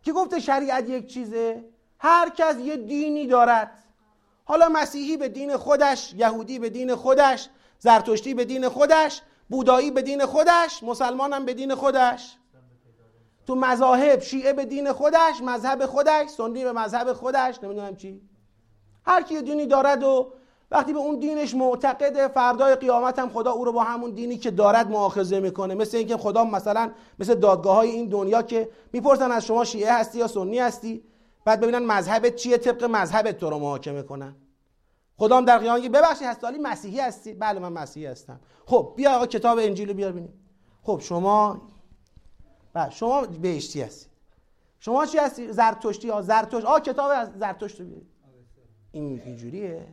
کی 0.03 0.12
گفته 0.12 0.39
شریعت 0.39 0.89
یک 0.89 1.08
چیزه؟ 1.08 1.63
هر 1.99 2.29
کس 2.29 2.58
یه 2.60 2.77
دینی 2.77 3.27
دارد. 3.27 3.84
حالا 4.45 4.69
مسیحی 4.69 5.17
به 5.17 5.29
دین 5.29 5.58
خودش 5.58 6.13
یهودی 6.13 6.60
به 6.60 6.69
دین 6.69 6.95
خودش 6.95 7.49
زرتشتی 7.79 8.34
به 8.34 8.45
دین 8.45 8.69
خودش 8.69 9.21
بودایی 9.49 9.91
به 9.91 10.01
دین 10.01 10.25
خودش 10.25 10.84
مسلمانم 10.84 11.45
به 11.45 11.53
دین 11.53 11.75
خودش. 11.75 12.38
تو 13.47 13.56
مذاهب 13.56 14.19
شیعه 14.19 14.53
به 14.53 14.65
دین 14.65 14.91
خودش 14.91 15.41
مذهب 15.43 15.86
خودش 15.86 16.29
سنی 16.29 16.63
به 16.63 16.71
مذهب 16.71 17.13
خودش 17.13 17.63
نمی‌دونم 17.63 17.95
چی. 17.95 18.21
هر 19.06 19.21
کی 19.21 19.41
دینی 19.41 19.65
دارد 19.65 20.03
و 20.03 20.34
وقتی 20.73 20.93
به 20.93 20.99
اون 20.99 21.19
دینش 21.19 21.55
معتقده 21.55 22.27
فردای 22.27 22.75
قیامت 22.75 23.19
هم 23.19 23.29
خدا 23.29 23.51
او 23.51 23.65
رو 23.65 23.71
با 23.71 23.83
همون 23.83 24.12
دینی 24.12 24.38
که 24.38 24.51
دارد 24.51 24.91
مؤاخذه 24.91 25.39
می‌کنه. 25.39 25.75
مثل 25.75 25.97
اینکه 25.97 26.17
خدا 26.17 26.43
مثلا 26.43 26.91
مثل 27.19 27.36
دادگاه 27.36 27.75
های 27.75 27.89
این 27.89 28.09
دنیا 28.09 28.41
که 28.41 28.69
می‌پرسن 28.93 29.31
از 29.31 29.45
شما 29.45 29.63
شیعه 29.63 29.93
هستی 29.93 30.17
یا 30.17 30.27
سنی 30.27 30.59
هستی؟ 30.59 31.03
بعد 31.45 31.62
ببینن 31.62 31.86
مذهبت 31.86 32.36
چیه؟ 32.36 32.57
طبق 32.57 32.83
مذهبت 32.83 33.38
تو 33.38 33.49
رو 33.49 33.59
محاکمه 33.59 34.01
کنن. 34.01 34.36
خدا 35.17 35.38
هم 35.38 35.45
در 35.45 35.57
قیامت 35.57 35.88
ببخشید 35.88 36.27
هستی 36.27 36.47
مسیحی 36.62 36.99
هستی. 36.99 37.33
بله 37.33 37.59
من 37.59 37.73
مسیحی 37.73 38.05
هستم. 38.05 38.39
خب 38.65 38.93
بیا 38.95 39.15
آقا 39.15 39.25
کتاب 39.25 39.57
انجیل 39.62 39.88
رو 39.88 39.93
بیار 39.93 40.12
ببینیم. 40.12 40.33
خب 40.83 40.99
شما 40.99 41.62
بله 42.73 42.89
شما 42.89 43.21
بهشتی 43.21 43.81
هستی. 43.81 44.09
شما 44.79 45.05
چی 45.05 45.17
هستی؟ 45.17 45.51
زرتشتی 45.51 46.09
ها 46.09 46.21
زرتشت؟ 46.21 46.65
آ 46.65 46.79
کتاب 46.79 47.12
زرتشت 47.39 47.81
رو 47.81 47.88
این 48.91 49.21
اینجوریه. 49.25 49.88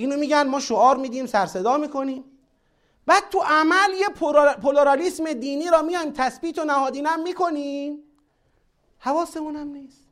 اینو 0.00 0.16
میگن 0.16 0.48
ما 0.48 0.60
شعار 0.60 0.96
میدیم 0.96 1.26
سرصدا 1.26 1.76
می‌کنیم. 1.76 2.24
بعد 3.06 3.22
تو 3.30 3.42
عمل 3.46 3.90
یه 4.00 4.08
پولورالیسم 4.62 5.32
دینی 5.32 5.68
را 5.68 5.82
میایم 5.82 6.10
تثبیت 6.10 6.58
و 6.58 6.64
نهادینم 6.64 7.22
می‌کنیم 7.22 7.98
حواسمون 8.98 9.56
هم 9.56 9.68
نیست. 9.68 10.04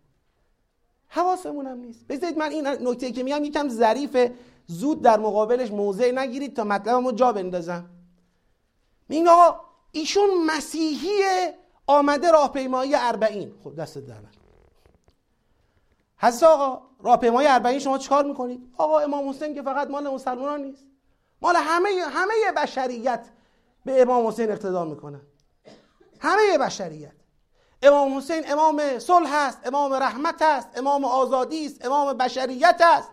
حواسمون 1.08 1.66
هم 1.66 1.78
نیست. 1.78 2.06
بذارید 2.06 2.38
من 2.38 2.50
این 2.50 2.66
نکته 2.66 3.12
که 3.12 3.22
میگم 3.22 3.44
یکم 3.44 3.68
ظریف. 3.68 4.30
زود 4.66 5.02
در 5.02 5.18
مقابلش 5.18 5.70
موضع 5.70 6.10
نگیرید 6.10 6.56
تا 6.56 6.64
مطلبمو 6.64 7.12
جا 7.12 7.32
بندازم. 7.32 7.90
میگن 9.08 9.28
آقا 9.28 9.60
ایشون 9.92 10.44
مسیحی 10.46 11.10
آمده 11.86 12.30
راهپیمایی 12.30 12.94
اربعین. 12.94 13.54
خب 13.64 13.74
دست 13.74 13.98
در 13.98 14.14
حضرت 16.18 16.42
آقا 16.42 16.87
راهپیمایی 17.02 17.48
اربعین 17.48 17.78
شما 17.78 17.98
چیکار 17.98 18.24
می‌کنید؟ 18.24 18.74
آقا 18.76 18.98
امام 18.98 19.28
حسین 19.28 19.54
که 19.54 19.62
فقط 19.62 19.90
مال 19.90 20.08
مسلمان 20.08 20.62
نیست. 20.62 20.86
مال 21.42 21.56
همه 21.56 21.88
همه 22.10 22.34
بشریت 22.56 23.28
به 23.84 24.02
امام 24.02 24.26
حسین 24.26 24.50
اقتدا 24.50 24.84
می‌کنن 24.84 25.20
همه 26.20 26.58
بشریت. 26.60 27.12
امام 27.82 28.16
حسین 28.16 28.52
امام 28.52 28.98
صلح 28.98 29.34
است 29.34 29.58
امام 29.64 29.94
رحمت 29.94 30.42
است 30.42 30.68
امام 30.76 31.04
آزادی 31.04 31.66
است 31.66 31.84
امام 31.84 32.12
بشریت 32.12 32.80
است. 32.80 33.10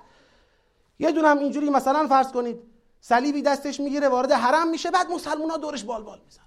یه 1.00 1.12
دونم 1.12 1.38
اینجوری 1.38 1.69
مثلا 1.69 2.08
فرض 2.08 2.32
کنید 2.32 2.60
صلیبی 3.02 3.41
دستش 3.41 3.80
می‌گیره 3.80 4.10
وارد 4.10 4.32
حرم 4.32 4.67
میشه 4.67 4.91
بعد 4.91 5.12
مسلمان 5.12 5.50
ها 5.50 5.58
دورش 5.58 5.84
بال 5.84 6.04
بال 6.04 6.19
می‌زنن. 6.26 6.45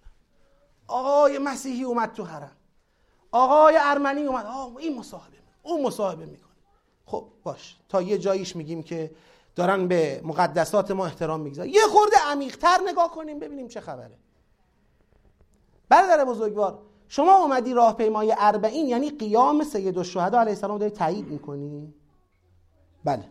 آقای 0.89 1.39
مسیحی 1.39 1.85
اومد 1.85 2.13
تو 2.13 2.25
حرم. 2.25 2.57
آقای 3.33 3.79
ارمنی 3.81 4.25
اومد. 4.25 4.47
آه 4.47 4.77
این 4.77 4.99
مصاحبه 4.99 5.37
اون 5.63 5.83
مصاحبه 5.83 6.27
می‌کنه. 6.27 6.48
خب 7.09 7.25
باش. 7.43 7.77
تا 7.89 8.03
یه 8.03 8.19
جاییش 8.19 8.57
میگیم 8.57 8.83
که 8.83 9.11
دارن 9.57 9.89
به 9.89 10.21
مقدسات 10.25 10.91
ما 10.91 11.07
احترام 11.07 11.41
می‌گذارن. 11.41 11.69
یه 11.69 11.81
خورده 11.91 12.17
عمیقتر 12.27 12.79
نگاه 12.87 13.11
کنیم 13.11 13.39
ببینیم 13.39 13.69
چه 13.69 13.81
خبره. 13.81 14.19
برادر 15.89 16.25
بزرگوار 16.25 16.79
شما 17.09 17.37
اومدی 17.37 17.75
راهپیمای 17.75 18.35
اربعین 18.39 18.89
یعنی 18.89 19.11
قیام 19.11 19.65
سید 19.65 19.99
الشهدا 19.99 20.41
علیه 20.41 20.53
السلام 20.53 20.79
داری 20.79 20.91
تایید 20.91 21.29
می‌کنی؟ 21.29 21.95
بله. 23.05 23.25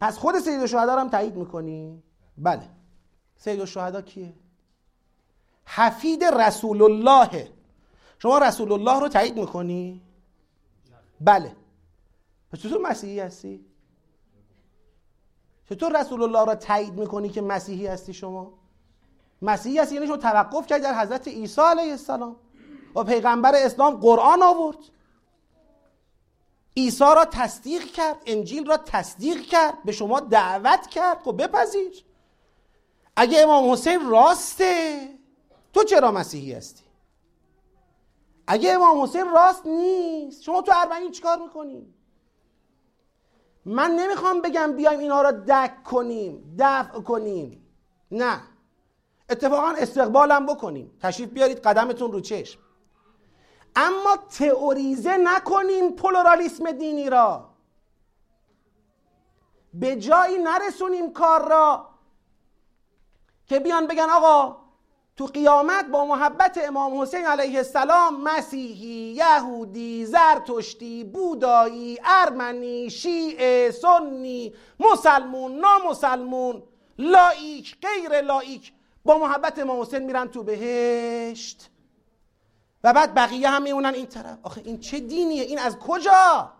پس 0.00 0.18
خود 0.18 0.38
سید 0.38 0.60
الشهدا 0.60 1.00
هم 1.00 1.08
تایید 1.08 1.36
می‌کنی؟ 1.36 2.02
بله. 2.38 2.68
سید 3.36 3.60
الشهدا 3.60 4.02
کیه؟ 4.02 4.32
حفید 5.64 6.24
رسول 6.24 6.82
الله. 6.82 7.48
شما 8.18 8.38
رسول 8.38 8.72
الله 8.72 9.00
رو 9.00 9.08
تایید 9.08 9.36
می‌کنی؟ 9.36 10.02
بله. 11.24 11.56
پس 12.52 12.58
چطور 12.58 12.80
مسیحی 12.80 13.20
هستی؟ 13.20 13.64
چطور 15.68 16.00
رسول 16.00 16.22
الله 16.22 16.44
را 16.44 16.54
تایید 16.54 16.94
می‌کنی 16.94 17.28
که 17.28 17.40
مسیحی 17.40 17.86
هستی 17.86 18.14
شما؟ 18.14 18.52
مسیحی 19.42 19.78
هستی 19.78 19.94
یعنی 19.94 20.06
شما 20.06 20.16
توقف 20.16 20.66
کردی 20.66 20.82
در 20.82 21.00
حضرت 21.00 21.28
عیسی 21.28 21.60
علیه 21.60 21.90
السلام. 21.90 22.36
و 22.94 23.04
پیغمبر 23.04 23.54
اسلام 23.54 23.96
قرآن 23.96 24.42
آورد. 24.42 24.78
عیسی 26.76 27.04
را 27.04 27.24
تصدیق 27.24 27.84
کرد 27.84 28.16
انجیل 28.26 28.66
را 28.66 28.76
تصدیق 28.76 29.40
کرد 29.40 29.82
به 29.84 29.92
شما 29.92 30.20
دعوت 30.20 30.86
کرد. 30.86 31.18
خب 31.24 31.42
بپذیر. 31.42 32.04
اگه 33.16 33.40
امام 33.40 33.72
حسین 33.72 34.10
راسته 34.10 35.08
تو 35.72 35.84
چرا 35.84 36.12
مسیحی 36.12 36.52
هستی؟ 36.52 36.82
اگه 38.52 38.74
امام 38.74 39.02
حسین 39.02 39.30
راست 39.30 39.66
نیست 39.66 40.42
شما 40.42 40.62
تو 40.62 40.72
اربعین 40.74 41.10
چیکار 41.10 41.38
می‌کنی؟ 41.38 41.94
من 43.64 43.90
نمی‌خوام 43.90 44.40
بگم 44.40 44.72
بیایم 44.76 44.98
اینها 44.98 45.22
را 45.22 45.30
دک 45.30 45.84
کنیم 45.84 46.56
دفع 46.58 47.00
کنیم. 47.00 47.66
نه. 48.10 48.40
اتفاقا 49.30 49.68
استقبالم 49.68 50.46
بکنیم. 50.46 50.98
تشریف 51.00 51.30
بیارید 51.30 51.58
قدمتون 51.58 52.12
رو 52.12 52.20
چشم. 52.20 52.60
اما 53.76 54.16
تئوریزه 54.16 55.16
نکنیم 55.16 55.92
پلورالیسم 55.92 56.72
دینی 56.72 57.10
را. 57.10 57.50
به 59.74 59.96
جایی 59.96 60.38
نرسونیم 60.38 61.12
کار 61.12 61.48
را 61.48 61.88
که 63.46 63.58
بیان 63.60 63.86
بگن 63.86 64.10
آقا 64.10 64.61
تو 65.22 65.28
قیامت 65.28 65.86
با 65.86 66.04
محبت 66.04 66.58
امام 66.64 67.00
حسین 67.00 67.26
علیه 67.26 67.58
السلام 67.58 68.22
مسیحی، 68.22 69.14
یهودی، 69.16 70.06
زرتشتی، 70.06 71.04
بودایی، 71.04 71.98
ارمنی، 72.04 72.90
شیعه، 72.90 73.70
سنی، 73.70 74.54
مسلمون، 74.80 75.52
نامسلمون، 75.52 76.62
لایک، 76.98 77.76
غیر 77.82 78.20
لایک 78.20 78.72
با 79.04 79.18
محبت 79.18 79.58
امام 79.58 79.80
حسین 79.80 80.02
میرن 80.02 80.28
تو 80.28 80.42
بهشت. 80.42 81.70
و 82.84 82.92
بعد 82.92 83.14
بقیه 83.14 83.50
هم 83.50 83.62
میمونن 83.62 83.94
این 83.94 84.06
طرف. 84.06 84.38
آخه 84.42 84.60
این 84.64 84.80
چه 84.80 85.00
دینیه؟ 85.00 85.42
این 85.42 85.58
از 85.58 85.78
کجا؟ 85.78 86.52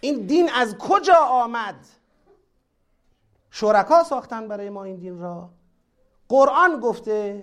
این 0.00 0.26
دین 0.26 0.50
از 0.50 0.78
کجا 0.78 1.16
آمد؟ 1.16 1.86
شرکا 3.50 4.04
ساختن 4.04 4.48
برای 4.48 4.70
ما 4.70 4.84
این 4.84 4.96
دین 4.96 5.18
را. 5.18 5.50
قرآن 6.32 6.80
گفته 6.80 7.42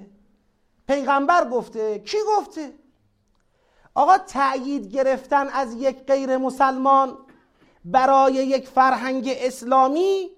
پیغمبر 0.87 1.49
گفته 1.49 1.99
کی 1.99 2.17
گفته؟ 2.27 2.73
آقا 3.95 4.17
تأیید 4.17 4.87
گرفتن 4.87 5.47
از 5.47 5.73
یک 5.73 5.97
غیر 6.03 6.37
مسلمان 6.37 7.17
برای 7.85 8.33
یک 8.33 8.67
فرهنگ 8.67 9.33
اسلامی 9.37 10.29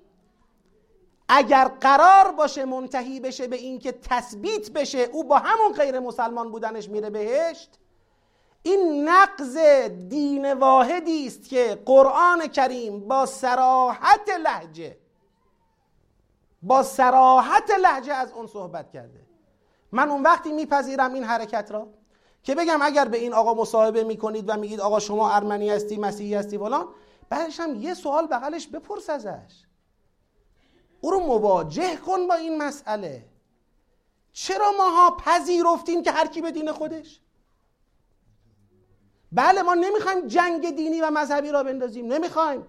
اگر 1.30 1.68
قرار 1.68 2.32
باشه 2.32 2.66
منتهی 2.66 3.20
بشه 3.20 3.48
به 3.48 3.56
اینکه 3.56 3.92
تثبیت 3.92 4.72
بشه 4.72 5.00
او 5.00 5.24
با 5.24 5.38
همون 5.38 5.74
غیر 5.74 6.00
مسلمان 6.00 6.52
بودنش 6.52 6.90
میره 6.90 7.10
بهشت 7.10 7.80
این 8.64 9.10
نقض 9.10 9.58
دین 10.10 10.54
واحدی 10.54 11.28
است 11.28 11.50
که 11.50 11.82
قرآن 11.86 12.48
کریم 12.48 13.08
با 13.08 13.26
سراحت 13.26 14.30
لحجه 14.44 15.01
با 16.62 16.84
سراحت 16.84 17.72
لحجه 17.82 18.14
از 18.14 18.32
اون 18.32 18.48
صحبت 18.48 18.92
کرده. 18.92 19.22
من 19.92 20.10
اون 20.10 20.24
وقتی 20.24 20.52
میپذیرم 20.52 21.14
این 21.14 21.24
حرکت 21.24 21.72
را 21.72 21.88
که 22.44 22.56
بگم 22.56 22.82
اگر 22.82 23.06
به 23.06 23.18
این 23.18 23.34
آقا 23.34 23.54
مصاحبه 23.54 24.04
می‌کنید 24.04 24.50
و 24.50 24.58
میگید 24.58 24.80
آقا 24.80 25.00
شما 25.00 25.32
ارمنی 25.32 25.70
هستی 25.70 25.98
مسیحی 25.98 26.36
هستی 26.36 26.58
فلان 26.58 26.88
بعدش 27.30 27.60
هم 27.60 27.76
یه 27.76 27.94
سوال 27.94 28.28
بغلش 28.28 28.68
بپرس 28.68 29.10
ازش. 29.10 29.66
او 31.02 31.12
رو 31.12 31.20
مواجه 31.20 31.96
کن 31.96 32.28
با 32.28 32.34
این 32.36 32.58
مسئله. 32.58 33.26
چرا 34.34 34.72
ماها 34.78 35.18
پذیرفتیم 35.18 36.04
که 36.04 36.12
هر 36.12 36.28
کی 36.28 36.42
به 36.42 36.52
دین 36.52 36.72
خودش؟ 36.72 37.22
بله 39.32 39.62
ما 39.62 39.74
نمی‌خوایم 39.74 40.28
جنگ 40.28 40.76
دینی 40.76 41.02
و 41.02 41.10
مذهبی 41.10 41.52
را 41.52 41.64
بندازیم. 41.64 42.14
نمی‌خوایم. 42.14 42.68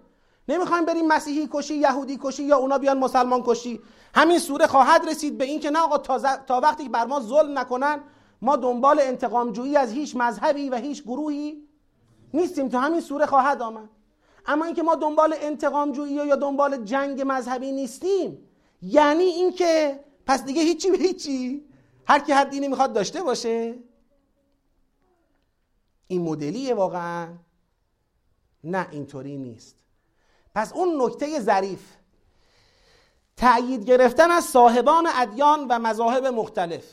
نمی‌خوایم 0.48 0.84
بریم 0.84 1.06
مسیحی 1.06 1.48
کشی 1.52 1.74
یهودی 1.74 2.18
کشی 2.22 2.42
یا 2.42 2.56
اونا 2.56 2.78
بیان 2.78 2.98
مسلمان 2.98 3.42
کشی. 3.46 3.80
همین 4.14 4.38
سوره 4.38 4.66
خواهد 4.66 5.08
رسید 5.08 5.38
به 5.38 5.44
این 5.44 5.60
که 5.60 5.70
نه 5.70 5.78
آقا 5.78 5.98
تا, 6.36 6.60
وقتی 6.60 6.88
بر 6.88 7.06
ما 7.06 7.20
ظلم 7.20 7.58
نکنن 7.58 8.00
ما 8.42 8.56
دنبال 8.56 9.00
انتقام 9.00 9.52
جویی 9.52 9.76
از 9.76 9.92
هیچ 9.92 10.16
مذهبی 10.16 10.68
و 10.68 10.76
هیچ 10.76 11.02
گروهی 11.02 11.68
نیستیم. 12.34 12.68
تو 12.68 12.78
همین 12.78 13.00
سوره 13.00 13.26
خواهد 13.26 13.62
آمد. 13.62 13.88
اما 14.46 14.64
اینکه 14.64 14.82
ما 14.82 14.94
دنبال 14.94 15.34
انتقام 15.40 15.92
جویی 15.92 16.14
یا 16.14 16.36
دنبال 16.36 16.84
جنگ 16.84 17.22
مذهبی 17.26 17.72
نیستیم 17.72 18.48
یعنی 18.82 19.24
اینکه 19.24 20.04
پس 20.26 20.44
دیگه 20.44 20.62
هیچی 20.62 20.90
به 20.90 20.98
هیچی 20.98 21.64
هر 22.06 22.18
کی 22.18 22.32
هر 22.32 22.44
دینی 22.44 22.68
می‌خواد 22.68 22.92
داشته 22.92 23.22
باشه. 23.22 23.78
این 26.06 26.22
مدلیه 26.22 26.74
واقعا. 26.74 27.28
نه 28.64 28.88
اینطوری 28.90 29.36
نیست. 29.36 29.81
پس 30.54 30.72
اون 30.72 31.02
نکته 31.02 31.40
ظریف. 31.40 31.80
تأیید 33.36 33.84
گرفتن 33.84 34.30
از 34.30 34.44
صاحبان 34.44 35.08
ادیان 35.14 35.66
و 35.68 35.78
مذاهب 35.78 36.26
مختلف 36.26 36.84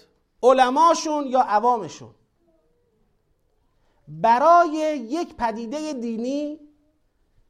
علماشون 0.43 1.27
یا 1.27 1.41
عوامشون. 1.41 2.15
برای 4.07 4.69
یک 5.09 5.35
پدیده 5.35 5.93
دینی 5.93 6.59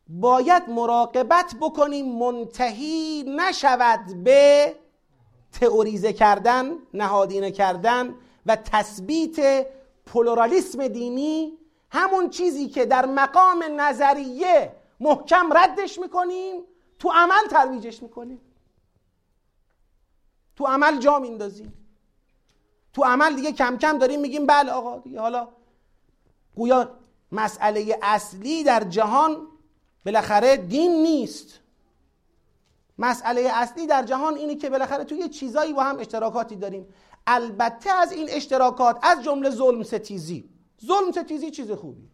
باید 0.10 0.70
مراقبت 0.70 1.56
بکنیم 1.62 2.06
منتهی 2.20 3.24
نشود 3.38 4.24
به 4.24 4.76
تئوریزه 5.60 6.14
کردن 6.14 6.72
نهادینه 6.94 7.52
کردن 7.52 8.16
و 8.46 8.56
تثبیت 8.56 9.68
پلورالیسم 10.06 10.88
دینی 10.88 11.58
همون 11.92 12.30
چیزی 12.30 12.68
که 12.68 12.86
در 12.86 13.06
مقام 13.06 13.64
نظریه 13.82 14.79
محکم 15.00 15.58
ردش 15.58 16.00
می‌کنیم 16.00 16.62
تو 17.00 17.12
عمل 17.14 17.48
ترویجش 17.50 18.04
می‌کنیم. 18.04 18.42
تو 20.56 20.66
عمل 20.66 21.00
جا 21.00 21.20
میندازیم 21.20 21.74
تو 22.94 23.04
عمل 23.04 23.36
دیگه 23.36 23.52
کم 23.52 23.78
کم 23.78 23.98
داریم 23.98 24.20
میگیم 24.20 24.46
بله 24.46 24.72
آقا 24.72 25.00
دیگه. 25.00 25.20
حالا 25.20 25.48
گویا 26.56 26.92
مسئله 27.32 28.00
اصلی 28.02 28.64
در 28.64 28.84
جهان 28.84 29.48
بالاخره 30.06 30.58
دین 30.58 30.92
نیست. 30.92 31.60
مسئله 32.98 33.42
اصلی 33.54 33.88
در 33.88 34.04
جهان 34.04 34.36
اینه 34.36 34.56
که 34.56 34.70
بالاخره 34.70 35.04
تو 35.04 35.16
یه 35.16 35.30
چیزایی 35.30 35.74
با 35.74 35.84
هم 35.84 36.00
اشتراکاتی 36.00 36.56
داریم. 36.56 36.94
البته 37.28 37.92
از 37.92 38.12
این 38.12 38.28
اشتراکات 38.30 39.00
از 39.02 39.24
جمله 39.24 39.50
ظلم 39.50 39.84
ستیزی. 39.84 40.50
ظلم 40.86 41.12
ستیزی 41.12 41.52
چیز 41.52 41.72
خوبی 41.72 42.10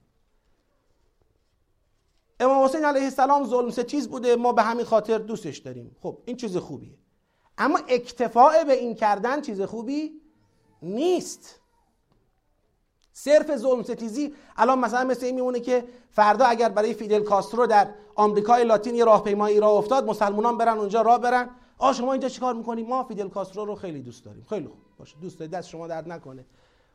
امام 2.39 2.63
حسین 2.63 2.85
علیه 2.85 3.03
السلام 3.03 3.47
ظلم 3.47 3.69
ستیز 3.69 4.09
بوده 4.09 4.35
ما 4.35 4.53
به 4.53 4.61
همین 4.61 4.85
خاطر 4.85 5.17
دوستش 5.17 5.57
داریم. 5.57 5.95
خب 6.01 6.17
این 6.25 6.37
چیز 6.37 6.57
خوبیه. 6.57 6.97
اما 7.57 7.79
اکتفاع 7.87 8.63
به 8.63 8.73
این 8.73 8.95
کردن 8.95 9.41
چیز 9.41 9.61
خوبی 9.61 10.21
نیست. 10.81 11.59
صرف 13.13 13.55
ظلم 13.55 13.83
ستیزی 13.83 14.33
الان 14.57 14.79
مثلا 14.79 15.03
مثل 15.03 15.25
این 15.25 15.35
میمونه 15.35 15.59
که 15.59 15.85
فردا 16.11 16.45
اگر 16.45 16.69
برای 16.69 16.93
فیدل 16.93 17.23
کاسترو 17.23 17.67
در 17.67 17.89
آمریکای 18.15 18.63
لاتین 18.63 18.95
یه 18.95 19.05
راهپیمایی 19.05 19.59
راه 19.59 19.71
افتاد 19.71 20.09
مسلمانان 20.09 20.57
برن 20.57 20.77
اونجا 20.77 21.01
راه 21.01 21.19
برن. 21.19 21.49
آ 21.77 21.93
شما 21.93 22.11
اینجا 22.11 22.29
چیکار 22.29 22.53
می‌کنیم 22.53 22.87
ما 22.87 23.03
فیدل 23.03 23.29
کاسترو 23.29 23.65
رو 23.65 23.75
خیلی 23.75 24.01
دوست 24.01 24.25
داریم. 24.25 24.45
خیلی 24.49 24.67
خوب. 24.67 24.77
باشه 24.97 25.15
دوست 25.21 25.39
دارید 25.39 25.53
دست 25.53 25.69
شما 25.69 25.87
درد 25.87 26.11
نکنه. 26.11 26.45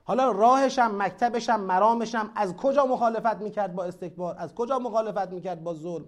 حالا 0.04 0.30
راهش 0.30 0.78
هم 0.78 1.02
مکتبش 1.02 1.48
هم 1.48 1.60
مرامش 1.60 2.14
هم 2.14 2.30
از 2.34 2.56
کجا 2.56 2.86
مخالفت 2.86 3.36
می‌کرد 3.36 3.74
با 3.74 3.84
استکبار؟ 3.84 4.36
از 4.38 4.54
کجا 4.54 4.78
مخالفت 4.78 5.32
می‌کرد 5.32 5.64
با 5.64 5.74
ظلم؟ 5.74 6.06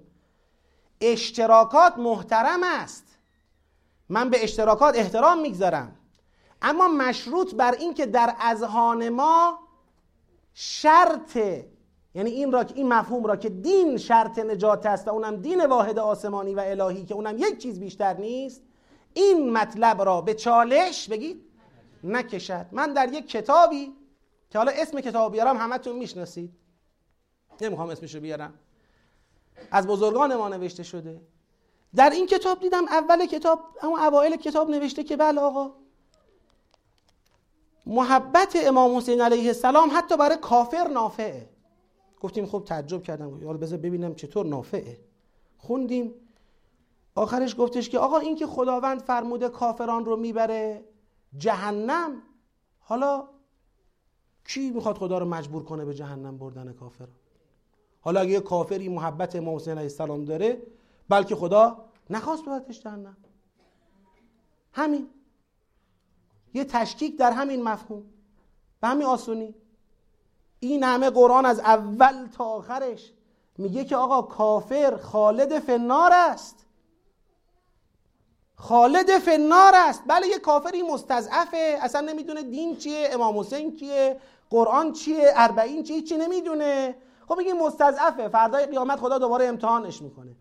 اشتراکات 1.01 1.99
محترم 1.99 2.61
است. 2.63 3.05
من 4.09 4.31
به 4.31 4.45
اشتراکات 4.45 4.97
احترام 4.97 5.41
می‌گذارم. 5.41 5.97
اما 6.63 6.89
مشروط 6.89 7.55
بر 7.55 7.73
این 7.73 7.95
که 7.95 8.07
در 8.07 8.35
اذهان 8.41 9.09
ما 9.09 9.59
شرط 10.55 11.37
یعنی 12.15 12.31
این 12.31 12.53
را 12.53 12.65
که 12.65 12.75
این 12.77 12.89
مفهوم 12.89 13.25
را 13.25 13.37
که 13.37 13.49
دین 13.49 13.97
شرط 13.97 14.39
نجات 14.39 14.87
است 14.87 15.09
و 15.09 15.11
اونم 15.11 15.37
دین 15.37 15.67
واحد 15.67 15.99
آسمانی 15.99 16.55
و 16.55 16.61
الهی 16.61 17.05
که 17.05 17.15
اونم 17.15 17.39
یک 17.39 17.59
چیز 17.59 17.81
بیشتر 17.81 18.17
نیست 18.17 18.63
این 19.15 19.53
مطلب 19.53 20.03
را 20.03 20.21
به 20.21 20.35
چالش 20.35 21.09
بگید. 21.09 21.52
نکشد. 22.05 22.67
من 22.73 22.93
در 22.93 23.13
یک 23.13 23.29
کتابی 23.29 23.93
که 24.51 24.59
حالا 24.59 24.73
اسم 24.75 25.01
کتاب 25.01 25.33
بیارم 25.33 25.57
همتون 25.57 25.97
می‌شناسید. 25.97 26.53
نمی‌خوام 27.61 27.89
اسمشو 27.89 28.21
بیارم. 28.21 28.55
از 29.71 29.87
بزرگان 29.87 30.37
ما 30.37 30.49
نوشته 30.49 30.83
شده. 30.83 31.21
در 31.95 32.11
این 32.11 32.27
کتاب 32.27 32.61
دیدم 32.61 32.85
اول 32.85 33.27
کتاب 33.27 33.61
اما 33.83 34.07
اوایل 34.07 34.37
کتاب 34.37 34.71
نوشته 34.71 35.05
که 35.05 35.17
بله 35.17 35.41
آقا. 35.41 35.71
محبت 37.87 38.57
امام 38.57 38.97
حسین 38.97 39.21
علیه 39.21 39.47
السلام 39.47 39.91
حتی 39.95 40.17
برای 40.17 40.37
کافر 40.37 40.89
نافعه. 40.89 41.49
گفتیم 42.21 42.47
خب 42.47 42.65
تعجب 42.67 43.03
کردم. 43.03 43.47
حالا 43.47 43.59
بذار 43.59 43.79
ببینم 43.79 44.15
چطور 44.15 44.47
نافعه. 44.47 44.99
خوندیم. 45.59 46.15
آخرش 47.15 47.55
گفتش 47.59 47.89
که 47.89 47.99
آقا 47.99 48.19
این 48.19 48.37
که 48.37 48.47
خداوند 48.47 49.03
فرموده 49.03 49.49
کافران 49.49 50.05
رو 50.05 50.17
می‌بره 50.17 50.85
جهنم. 51.39 52.23
حالا 52.81 53.29
کی 54.45 54.71
می‌خواد 54.71 54.99
خدا 54.99 55.19
رو 55.19 55.27
مجبور 55.27 55.65
کنه 55.65 55.85
به 55.85 55.95
جهنم 55.95 56.39
بردن 56.39 56.73
کافر؟ 56.73 57.09
حالا 58.01 58.21
اگه 58.21 58.31
یه 58.31 58.41
کافری 58.41 58.89
محبت 58.89 59.37
امام 59.37 59.57
حسین 59.57 59.73
علیه 59.73 59.83
السلام 59.83 60.25
داره 60.25 60.63
بلکه 61.09 61.37
خدا 61.37 61.85
نخواست 62.11 62.43
ببرتش 62.43 62.81
جهنم. 62.81 63.17
همین. 64.73 65.09
یه 66.55 66.65
تشکیک 66.65 67.19
در 67.19 67.33
همین 67.33 67.63
مفهوم. 67.63 68.03
به 68.81 68.89
همین 68.89 69.07
آسونی. 69.07 69.55
این 70.61 70.83
همه 70.83 71.11
قرآن 71.11 71.47
از 71.47 71.61
اول 71.61 72.27
تا 72.27 72.45
آخرش 72.45 73.13
میگه 73.59 73.85
که 73.85 73.97
آقا 73.97 74.23
کافر 74.23 74.97
خالد 74.97 75.59
فنار 75.59 76.11
است. 76.13 76.67
خالد 78.63 79.19
فنار 79.19 79.73
است. 79.75 80.03
بله 80.07 80.27
یه 80.27 80.39
کافری 80.39 80.83
مستضعفه. 80.83 81.79
اصلا 81.81 82.01
نمی‌دونه 82.01 82.43
دین 82.43 82.77
چیه 82.77 83.09
امام 83.13 83.39
حسین 83.39 83.77
کیه 83.77 84.21
قرآن 84.51 84.93
چیه 84.93 85.33
اربعین 85.35 85.83
چیه 85.83 86.03
چی 86.03 86.17
نمی‌دونه. 86.17 86.97
خب 87.29 87.39
بگیم 87.39 87.57
مستضعفه. 87.57 88.29
فردای 88.29 88.67
قیامت 88.67 89.01
خدا 89.01 89.19
دوباره 89.19 89.47
امتحانش 89.47 90.03
می‌کنه. 90.03 90.37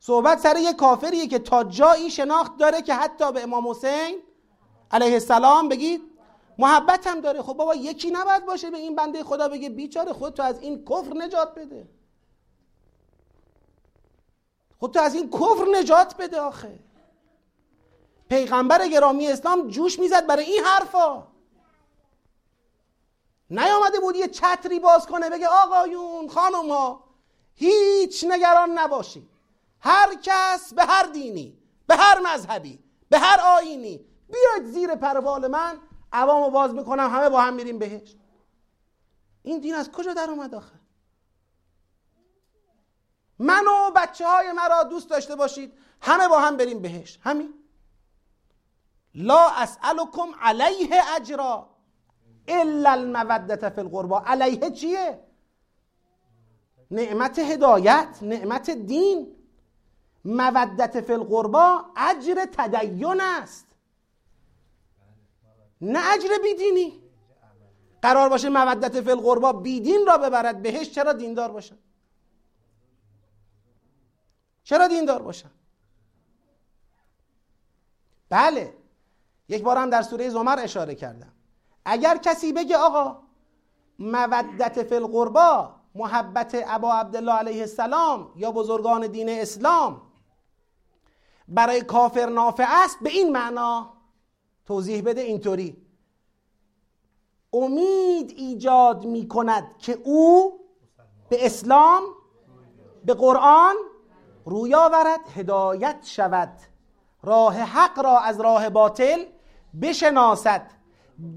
صحبت 0.00 0.38
سر 0.38 0.56
یه 0.56 0.72
کافریه 0.72 1.26
که 1.26 1.38
تا 1.38 1.64
جایی 1.64 2.10
شناخت 2.10 2.56
داره 2.56 2.82
که 2.82 2.94
حتی 2.94 3.32
به 3.32 3.42
امام 3.42 3.68
حسین 3.68 4.18
علیه 4.90 5.12
السلام 5.12 5.68
بگید 5.68 6.02
محبت 6.58 7.06
هم 7.06 7.20
داره. 7.20 7.42
خب 7.42 7.52
بابا 7.52 7.74
یکی 7.74 8.10
نباید 8.10 8.46
باشه 8.46 8.70
به 8.70 8.76
این 8.76 8.96
بنده 8.96 9.24
خدا 9.24 9.48
بگه 9.48 9.68
بیچاره 9.68 10.12
خود 10.12 10.34
تو 10.34 10.42
از 10.42 10.60
این 10.60 10.84
کفر 10.84 11.12
نجات 11.16 11.54
بده. 11.54 11.88
خود 14.78 14.94
تو 14.94 15.00
از 15.00 15.14
این 15.14 15.30
کفر 15.30 15.66
نجات 15.80 16.16
بده 16.16 16.40
آخه. 16.40 16.85
پیغمبر 18.28 18.88
گرامی 18.88 19.28
اسلام 19.28 19.68
جوش 19.68 19.98
می‌زد 19.98 20.26
برای 20.26 20.44
این 20.44 20.64
حرفا. 20.64 21.26
نیامده 23.50 24.00
بود 24.00 24.16
یه 24.16 24.28
چتری 24.28 24.80
باز 24.80 25.06
کنه 25.06 25.30
بگه 25.30 25.46
آقایون 25.46 26.28
خانم 26.28 26.98
هیچ 27.54 28.24
نگران 28.28 28.78
نباشید 28.78 29.28
هر 29.80 30.14
کس 30.22 30.74
به 30.74 30.84
هر 30.84 31.02
دینی 31.02 31.58
به 31.86 31.96
هر 31.96 32.20
مذهبی 32.20 32.78
به 33.08 33.18
هر 33.18 33.40
آینی 33.40 34.06
بیاید 34.28 34.72
زیر 34.72 34.94
پروال 34.94 35.46
من 35.46 35.78
عوامو 36.12 36.50
باز 36.50 36.74
می‌کنم 36.74 37.10
همه 37.10 37.28
با 37.28 37.40
هم 37.40 37.54
میریم 37.54 37.78
بهش. 37.78 38.16
این 39.42 39.60
دین 39.60 39.74
از 39.74 39.92
کجا 39.92 40.14
در 40.14 40.30
اومد 40.30 40.54
آخه؟ 40.54 40.80
من 43.38 43.66
و 43.66 43.90
بچه 43.96 44.26
های 44.26 44.52
مرا 44.52 44.82
دوست 44.82 45.10
داشته 45.10 45.36
باشید 45.36 45.72
همه 46.00 46.28
با 46.28 46.38
هم 46.38 46.56
بریم 46.56 46.82
بهش. 46.82 47.18
همین. 47.22 47.54
لا 49.16 49.62
اسألكم 49.62 50.34
علیه 50.40 50.90
اجرا 51.16 51.68
الا 52.48 52.92
المودت 52.92 53.68
فی 53.68 53.80
القربا 53.80 54.18
علیه 54.20 54.70
چیه؟ 54.70 55.20
نعمت 56.90 57.38
هدایت 57.38 58.18
نعمت 58.22 58.70
دین. 58.70 59.36
مودت 60.24 61.00
فی 61.00 61.12
القربا 61.12 61.84
اجر 61.96 62.44
تدین 62.44 63.20
است. 63.20 63.66
نه 65.80 66.14
اجر 66.14 66.28
بیدینی. 66.42 67.02
قرار 68.02 68.28
باشه 68.28 68.48
مودت 68.48 69.00
فی 69.00 69.10
القربا 69.10 69.52
بیدین 69.52 70.06
را 70.06 70.18
ببرد. 70.18 70.62
بهش 70.62 70.90
چرا 70.90 71.12
دیندار 71.12 71.52
باشن 71.52 71.78
چرا 74.64 74.88
دیندار 74.88 75.22
باشن 75.22 75.50
بله. 78.28 78.85
یک 79.48 79.62
بار 79.62 79.76
هم 79.76 79.90
در 79.90 80.02
سوره 80.02 80.28
زمر 80.28 80.58
اشاره 80.60 80.94
کردم. 80.94 81.32
اگر 81.84 82.16
کسی 82.16 82.52
بگه 82.52 82.76
آقا 82.76 83.16
مودت 83.98 84.82
فی 84.82 84.94
القربا 84.94 85.74
محبت 85.94 86.64
ابا 86.66 86.94
عبدالله 86.94 87.32
علیه 87.32 87.60
السلام 87.60 88.32
یا 88.36 88.52
بزرگان 88.52 89.06
دین 89.06 89.28
اسلام 89.28 90.02
برای 91.48 91.80
کافر 91.80 92.26
نافع 92.26 92.66
است 92.68 92.98
به 93.02 93.10
این 93.10 93.32
معنا 93.32 93.92
توضیح 94.66 95.02
بده 95.02 95.20
اینطوری. 95.20 95.86
امید 97.52 98.34
ایجاد 98.36 99.04
می 99.04 99.28
کند 99.28 99.78
که 99.78 99.98
او 100.04 100.58
به 101.28 101.46
اسلام 101.46 102.02
به 103.04 103.14
قرآن 103.14 103.74
روی 104.44 104.74
آورد 104.74 105.20
هدایت 105.34 105.98
شود. 106.02 106.52
راه 107.22 107.54
حق 107.54 107.98
را 107.98 108.20
از 108.20 108.40
راه 108.40 108.70
باطل 108.70 109.24
بشناسد. 109.82 110.62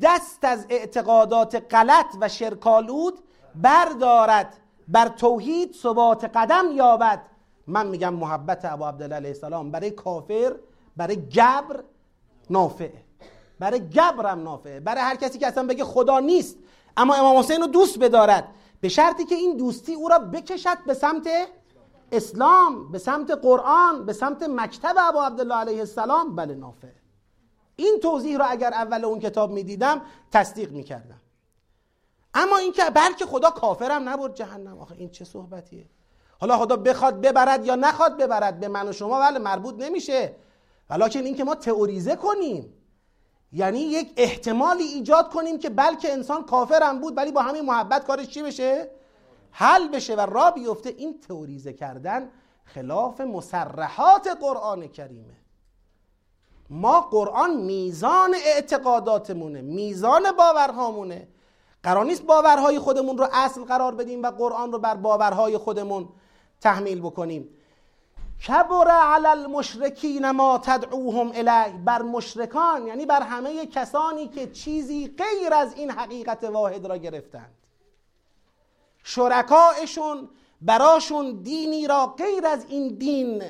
دست 0.01 0.45
از 0.45 0.65
اعتقادات 0.69 1.73
غلط 1.75 2.15
و 2.21 2.29
شرکالود 2.29 3.19
بردارد. 3.55 4.57
بر 4.87 5.07
توحید 5.07 5.73
ثبات 5.73 6.25
قدم 6.25 6.65
یابد. 6.73 7.21
من 7.67 7.87
میگم 7.87 8.13
محبت 8.13 8.65
ابو 8.65 8.85
عبدالله 8.85 9.15
علیه 9.15 9.29
السلام 9.29 9.71
برای 9.71 9.91
کافر 9.91 10.55
برای 10.97 11.15
گبر 11.15 11.83
نافعه 12.49 13.03
برای 13.59 13.79
گبرم 13.89 14.43
نافعه 14.43 14.79
برای 14.79 15.01
هر 15.01 15.15
کسی 15.15 15.39
که 15.39 15.47
اصلا 15.47 15.67
بگه 15.67 15.83
خدا 15.83 16.19
نیست 16.19 16.57
اما 16.97 17.15
امام 17.15 17.37
حسین 17.37 17.61
رو 17.61 17.67
دوست 17.67 17.99
بدارد. 17.99 18.47
به 18.81 18.89
شرطی 18.89 19.25
که 19.25 19.35
این 19.35 19.57
دوستی 19.57 19.93
او 19.93 20.09
را 20.09 20.19
بکشد 20.19 20.77
به 20.87 20.93
سمت 20.93 21.29
اسلام 22.11 22.91
به 22.91 22.97
سمت 22.99 23.31
قرآن 23.31 24.05
به 24.05 24.13
سمت 24.13 24.43
مکتب 24.43 24.95
ابو 24.97 25.19
عبدالله 25.19 25.55
علیه 25.55 25.79
السلام. 25.79 26.35
بله 26.35 26.55
نافعه 26.55 26.98
این 27.79 27.99
توضیح 28.01 28.37
رو 28.37 28.45
اگر 28.47 28.73
اول 28.73 29.05
اون 29.05 29.19
کتاب 29.19 29.51
می‌دیدم 29.51 30.01
تصدیق 30.31 30.71
می‌کردم. 30.71 31.21
اما 32.33 32.57
اینکه 32.57 32.83
بلکه 32.93 33.25
خدا 33.25 33.49
کافرم 33.49 34.09
نبرد 34.09 34.33
جهنم. 34.33 34.79
آخه 34.79 34.95
این 34.95 35.09
چه 35.09 35.25
صحبتیه؟ 35.25 35.85
حالا 36.39 36.57
خدا 36.57 36.75
بخواد 36.75 37.21
ببرد 37.21 37.65
یا 37.65 37.75
نخواد 37.75 38.17
ببرد؟ 38.17 38.59
به 38.59 38.67
من 38.67 38.87
و 38.87 38.91
شما 38.91 39.19
بله 39.19 39.39
مربوط 39.39 39.75
نمیشه. 39.77 40.35
ولیکن 40.89 41.19
اینکه 41.19 41.43
ما 41.43 41.55
تئوریزه 41.55 42.15
کنیم 42.15 42.73
یعنی 43.51 43.79
یک 43.79 44.13
احتمالی 44.17 44.83
ایجاد 44.83 45.29
کنیم 45.29 45.59
که 45.59 45.69
بلکه 45.69 46.13
انسان 46.13 46.45
کافرم 46.45 46.99
بود 46.99 47.17
ولی 47.17 47.31
با 47.31 47.41
همین 47.41 47.65
محبت 47.65 48.05
کارش 48.07 48.27
چی 48.27 48.43
بشه؟ 48.43 48.91
حل 49.51 49.87
بشه 49.87 50.15
و 50.15 50.19
را 50.19 50.51
بیفته. 50.51 50.89
این 50.89 51.19
تئوریزه 51.19 51.73
کردن 51.73 52.29
خلاف 52.63 53.21
مسرحات 53.21 54.27
قرآن 54.41 54.87
کریمه. 54.87 55.33
ما 56.69 57.01
قرآن 57.01 57.57
میزان 57.57 58.35
اعتقاداتمونه 58.45 59.61
میزان 59.61 60.31
باورهامونه. 60.31 61.27
قرار 61.83 62.05
نیست 62.05 62.23
باورهای 62.23 62.79
خودمون 62.79 63.17
رو 63.17 63.27
اصل 63.33 63.63
قرار 63.63 63.95
بدیم 63.95 64.23
و 64.23 64.31
قرآن 64.31 64.71
رو 64.71 64.79
بر 64.79 64.95
باورهای 64.95 65.57
خودمون 65.57 66.09
تحمیل 66.61 66.99
بکنیم. 66.99 67.49
کبر 68.47 68.91
علی 68.91 69.27
المشرکین 69.27 70.31
ما 70.31 70.57
تدعوهم 70.57 71.31
الیه 71.35 71.77
بر 71.85 72.01
مشرکان 72.01 72.87
یعنی 72.87 73.05
بر 73.05 73.21
همه 73.21 73.65
کسانی 73.65 74.27
که 74.27 74.51
چیزی 74.51 75.15
غیر 75.17 75.53
از 75.53 75.73
این 75.73 75.91
حقیقت 75.91 76.43
واحد 76.43 76.85
را 76.85 76.97
گرفتند. 76.97 77.53
شرکایشون 79.03 80.29
براشون 80.61 81.41
دینی 81.43 81.87
را 81.87 82.07
غیر 82.07 82.45
از 82.45 82.65
این 82.69 82.87
دین 82.87 83.43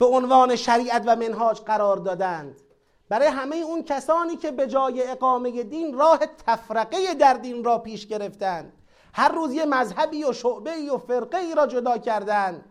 به 0.00 0.06
عنوان 0.06 0.56
شریعت 0.56 1.02
و 1.06 1.16
منهاج 1.16 1.60
قرار 1.60 1.96
دادند. 1.96 2.60
برای 3.08 3.26
همه 3.26 3.56
اون 3.56 3.82
کسانی 3.82 4.36
که 4.36 4.50
به 4.50 4.66
جای 4.66 5.10
اقامه 5.10 5.62
دین 5.62 5.98
راه 5.98 6.18
تفرقه 6.46 7.14
در 7.14 7.34
دین 7.34 7.64
را 7.64 7.78
پیش 7.78 8.06
گرفتند. 8.06 8.72
هر 9.14 9.28
روز 9.28 9.52
یه 9.52 9.64
مذهبی 9.64 10.24
و 10.24 10.32
شعبه 10.32 10.92
و 10.92 10.98
فرقه 10.98 11.38
ای 11.38 11.54
را 11.54 11.66
جدا 11.66 11.98
کردند. 11.98 12.64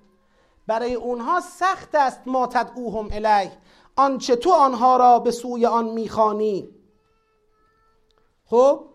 برای 0.67 0.93
اونها 0.93 1.39
سخت 1.39 1.95
است 1.95 2.21
ما 2.25 2.47
تدعوهم 2.47 3.09
الیه. 3.11 3.51
آنچه 3.95 4.35
تو 4.35 4.51
آنها 4.51 4.97
را 4.97 5.19
به 5.19 5.31
سوی 5.31 5.65
آن 5.65 5.85
می‌خوانی. 5.85 6.69
خب 8.45 8.88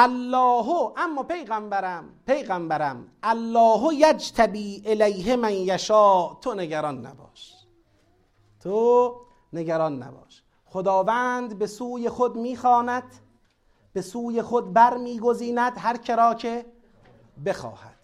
الله 0.00 0.92
اما 0.96 1.22
پیغمبرم 1.22 2.04
پیغمبرم 2.26 3.06
الله 3.22 3.94
یجتبی 3.94 4.82
الیه 4.86 5.36
من 5.36 5.52
یشا 5.52 6.34
تو 6.34 6.54
نگران 6.54 7.06
نباش 7.06 7.54
تو 8.60 9.14
نگران 9.52 10.02
نباش 10.02 10.42
خداوند 10.66 11.58
به 11.58 11.66
سوی 11.66 12.08
خود 12.08 12.36
می‌خواند 12.36 13.02
به 13.92 14.02
سوی 14.02 14.42
خود 14.42 14.72
بر 14.72 14.96
میگزیند 14.96 15.72
هر 15.76 15.96
کرا 15.96 16.34
که 16.34 16.66
بخواهد 17.46 17.98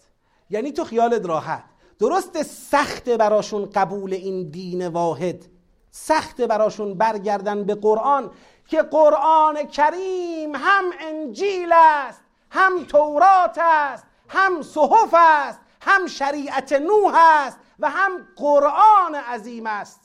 یعنی 0.49 0.71
تو 0.71 0.83
خیالت 0.83 1.25
راحت 1.25 1.63
درست 1.99 2.43
سخت 2.43 3.09
براشون 3.09 3.65
قبول 3.65 4.13
این 4.13 4.49
دین 4.49 4.87
واحد 4.87 5.45
سخت 5.91 6.41
براشون 6.41 6.93
برگردن 6.93 7.63
به 7.63 7.75
قرآن 7.75 8.31
که 8.67 8.81
قرآن 8.81 9.63
کریم 9.63 10.55
هم 10.55 10.83
انجیل 10.99 11.69
است 11.73 12.23
هم 12.49 12.83
تورات 12.83 13.57
است 13.61 14.05
هم 14.27 14.61
صحف 14.61 15.13
است 15.13 15.59
هم 15.81 16.07
شریعت 16.07 16.73
نوح 16.73 17.13
است 17.15 17.59
و 17.79 17.89
هم 17.89 18.27
قرآن 18.35 19.15
عظیم 19.15 19.67
است. 19.67 20.01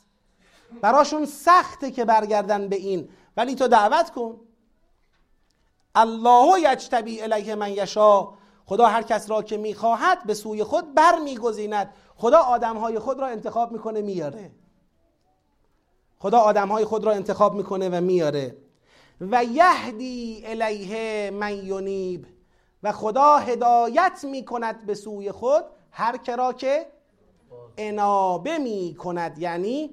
براشون 0.80 1.26
سخته 1.26 1.90
که 1.90 2.04
برگردن 2.04 2.68
به 2.68 2.76
این. 2.76 3.08
ولی 3.36 3.54
تو 3.54 3.68
دعوت 3.68 4.10
کن. 4.10 4.40
الله 5.94 6.60
یجتبی 6.60 7.22
الیه 7.22 7.54
من 7.54 7.72
یشا. 7.72 8.28
خدا 8.66 8.86
هر 8.86 9.02
کس 9.02 9.30
را 9.30 9.42
که 9.42 9.56
می‌خواهد 9.56 10.24
به 10.24 10.34
سوی 10.34 10.64
خود 10.64 10.94
بر 10.94 11.18
میگزیند 11.18 11.94
خدا 12.16 12.38
آدمهای 12.38 12.98
خود 12.98 13.20
را 13.20 13.26
انتخاب 13.26 13.72
می‌کنه 13.72 14.02
میاره. 14.02 14.50
خدا 16.22 16.38
آدمهای 16.38 16.84
خود 16.84 17.04
را 17.04 17.12
انتخاب 17.12 17.54
می‌کنه 17.54 17.88
و 17.88 18.00
میاره. 18.00 18.56
و 19.20 19.44
یهدی 19.44 20.42
الیه 20.44 21.30
من 21.30 21.64
یونیب. 21.64 22.26
و 22.82 22.92
خدا 22.92 23.36
هدایت 23.36 24.24
می‌کند 24.30 24.86
به 24.86 24.94
سوی 24.94 25.32
خود 25.32 25.64
هر 25.90 26.16
کرا 26.16 26.52
که 26.52 26.86
انابه 27.78 28.58
می‌کند. 28.58 29.38
یعنی 29.38 29.90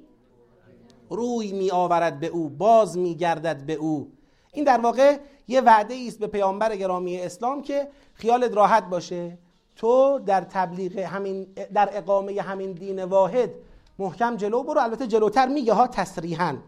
روی 1.10 1.52
می 1.52 1.70
آورد 1.70 2.20
به 2.20 2.26
او 2.26 2.48
باز 2.48 2.98
می 2.98 3.14
گردد 3.14 3.66
به 3.66 3.74
او. 3.74 4.12
این 4.52 4.64
در 4.64 4.80
واقع 4.80 5.16
یه 5.48 5.60
وعده 5.60 5.94
است 6.08 6.18
به 6.18 6.26
پیامبر 6.26 6.76
گرامی 6.76 7.20
اسلام 7.20 7.62
که 7.62 7.88
خیالت 8.12 8.56
راحت 8.56 8.84
باشه. 8.84 9.38
تو 9.76 10.18
در 10.26 10.40
تبلیغ 10.40 10.98
همین 10.98 11.44
در 11.74 11.88
اقامه 11.92 12.40
همین 12.40 12.72
دین 12.72 13.04
واحد 13.04 13.50
محکم 13.98 14.36
جلو 14.36 14.62
برو. 14.62 14.80
البته 14.80 15.06
جلوتر 15.06 15.48
میگه 15.48 15.72
ها 15.72 15.86
تصریحا. 15.86 16.58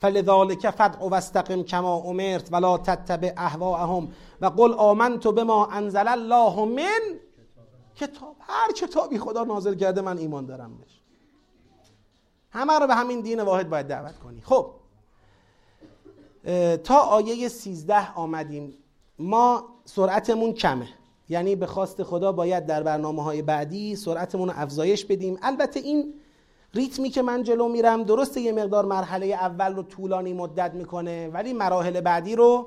فلذالک 0.00 0.70
فدع 0.70 0.98
واستقم 0.98 1.62
کما 1.62 1.96
امرت 1.96 2.52
ولا 2.52 2.78
تتبع 2.78 3.32
اهواءهم 3.36 4.08
و 4.40 4.46
قل 4.46 4.72
آمنت 4.72 5.26
بما 5.26 5.66
انزل 5.66 6.08
الله 6.08 6.64
من 6.64 7.00
کتاب. 7.96 8.36
هر 8.40 8.72
کتابی 8.72 9.18
خدا 9.18 9.44
نازل 9.44 9.74
کرده 9.74 10.00
من 10.00 10.18
ایمان 10.18 10.46
دارم 10.46 10.78
بهش. 10.78 11.00
همه 12.50 12.78
رو 12.78 12.86
به 12.86 12.94
همین 12.94 13.20
دین 13.20 13.40
واحد 13.40 13.70
باید 13.70 13.86
دعوت 13.86 14.18
کنی. 14.18 14.40
خب. 14.40 14.70
تا 16.84 16.98
آیه 16.98 17.48
13 17.48 18.14
آمدیم. 18.14 18.74
ما 19.18 19.64
سرعتمون 19.84 20.52
کمه. 20.52 20.88
یعنی 21.28 21.56
به 21.56 21.66
خواست 21.66 22.02
خدا 22.02 22.32
باید 22.32 22.66
در 22.66 22.82
برنامه 22.82 23.22
های 23.22 23.42
بعدی 23.42 23.96
سرعتمون 23.96 24.48
رو 24.48 24.54
افزایش 24.56 25.04
بدیم. 25.04 25.38
البته 25.42 25.80
این 25.80 26.14
ریتمی 26.74 27.10
که 27.10 27.22
من 27.22 27.42
جلو 27.42 27.68
میرم 27.68 28.02
درسته 28.02 28.40
یه 28.40 28.52
مقدار 28.52 28.84
مرحله 28.84 29.26
اول 29.26 29.74
رو 29.74 29.82
طولانی 29.82 30.32
مدت 30.32 30.74
می‌کنه 30.74 31.28
ولی 31.28 31.52
مراحل 31.52 32.00
بعدی 32.00 32.36
رو 32.36 32.66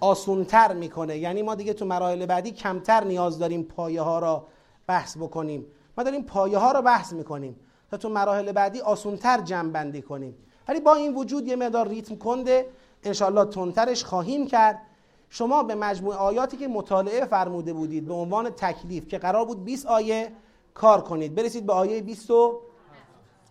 آسونتر 0.00 0.74
می‌کنه. 0.74 1.18
یعنی 1.18 1.42
ما 1.42 1.54
دیگه 1.54 1.72
تو 1.72 1.84
مراحل 1.84 2.26
بعدی 2.26 2.50
کمتر 2.50 3.04
نیاز 3.04 3.38
داریم 3.38 3.62
پایه 3.62 4.02
ها 4.02 4.18
را 4.18 4.46
بحث 4.86 5.16
بکنیم. 5.16 5.66
ما 5.98 6.04
داریم 6.04 6.22
پایه 6.22 6.58
ها 6.58 6.72
رو 6.72 6.82
بحث 6.82 7.12
می‌کنیم 7.12 7.56
تا 7.90 7.96
تو 7.96 8.08
مراحل 8.08 8.52
بعدی 8.52 8.80
آسونتر 8.80 9.40
جمع 9.40 9.70
بندی 9.70 10.02
کنیم. 10.02 10.34
ولی 10.68 10.80
با 10.80 10.94
این 10.94 11.14
وجود 11.14 11.46
یه 11.46 11.56
مقدار 11.56 11.88
ریتم 11.88 12.16
کنده 12.16 12.66
انشالله 13.02 13.44
تندترش 13.44 14.04
خواهیم 14.04 14.46
کرد. 14.46 14.82
شما 15.30 15.62
به 15.62 15.74
مجموع 15.74 16.14
آیاتی 16.14 16.56
که 16.56 16.68
مطالعه 16.68 17.24
فرموده 17.24 17.72
بودید 17.72 18.06
به 18.06 18.14
عنوان 18.14 18.50
تکلیف 18.50 19.08
که 19.08 19.18
قرار 19.18 19.44
بود 19.44 19.64
20 19.64 19.86
آیه 19.86 20.32
کار 20.74 21.00
کنید. 21.00 21.34
برسید 21.34 21.66
به 21.66 21.72
آیه 21.72 22.00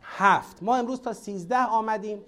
27 0.08 0.64
ما 0.64 0.76
امروز 0.76 1.02
تا 1.02 1.14
13 1.14 1.58
آمدیم. 1.58 2.22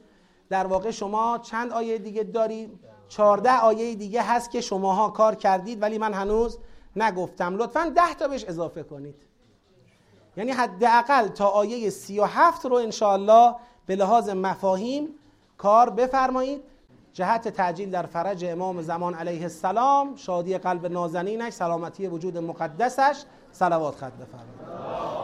در 0.49 0.67
واقع 0.67 0.91
شما 0.91 1.37
چند 1.37 1.71
آیه 1.71 1.97
دیگه 1.97 2.23
داریم؟ 2.23 2.79
14 3.07 3.59
آیه 3.59 3.95
دیگه 3.95 4.21
هست 4.21 4.51
که 4.51 4.61
شماها 4.61 5.09
کار 5.09 5.35
کردید 5.35 5.81
ولی 5.81 5.97
من 5.97 6.13
هنوز 6.13 6.59
نگفتم. 6.95 7.57
لطفا 7.57 7.93
10 7.95 8.13
تا 8.13 8.27
بهش 8.27 8.43
اضافه 8.43 8.83
کنید. 8.83 9.15
یعنی 10.37 10.51
حداقل 10.51 11.27
تا 11.27 11.47
آیه 11.47 11.89
37 11.89 12.65
رو 12.65 12.75
انشاءالله 12.75 13.55
به 13.85 13.95
لحاظ 13.95 14.29
مفاهیم 14.29 15.09
کار 15.57 15.89
بفرمایید. 15.89 16.63
جهت 17.13 17.47
تعجیل 17.47 17.91
در 17.91 18.05
فرج 18.05 18.45
امام 18.45 18.81
زمان 18.81 19.13
علیه 19.13 19.41
السلام 19.41 20.15
شادی 20.15 20.57
قلب 20.57 20.85
نازنینش 20.85 21.53
سلامتی 21.53 22.07
وجود 22.07 22.37
مقدسش. 22.37 23.23
صلوات 23.51 23.95
خط 23.95 24.13
بفرمایید. 24.13 25.18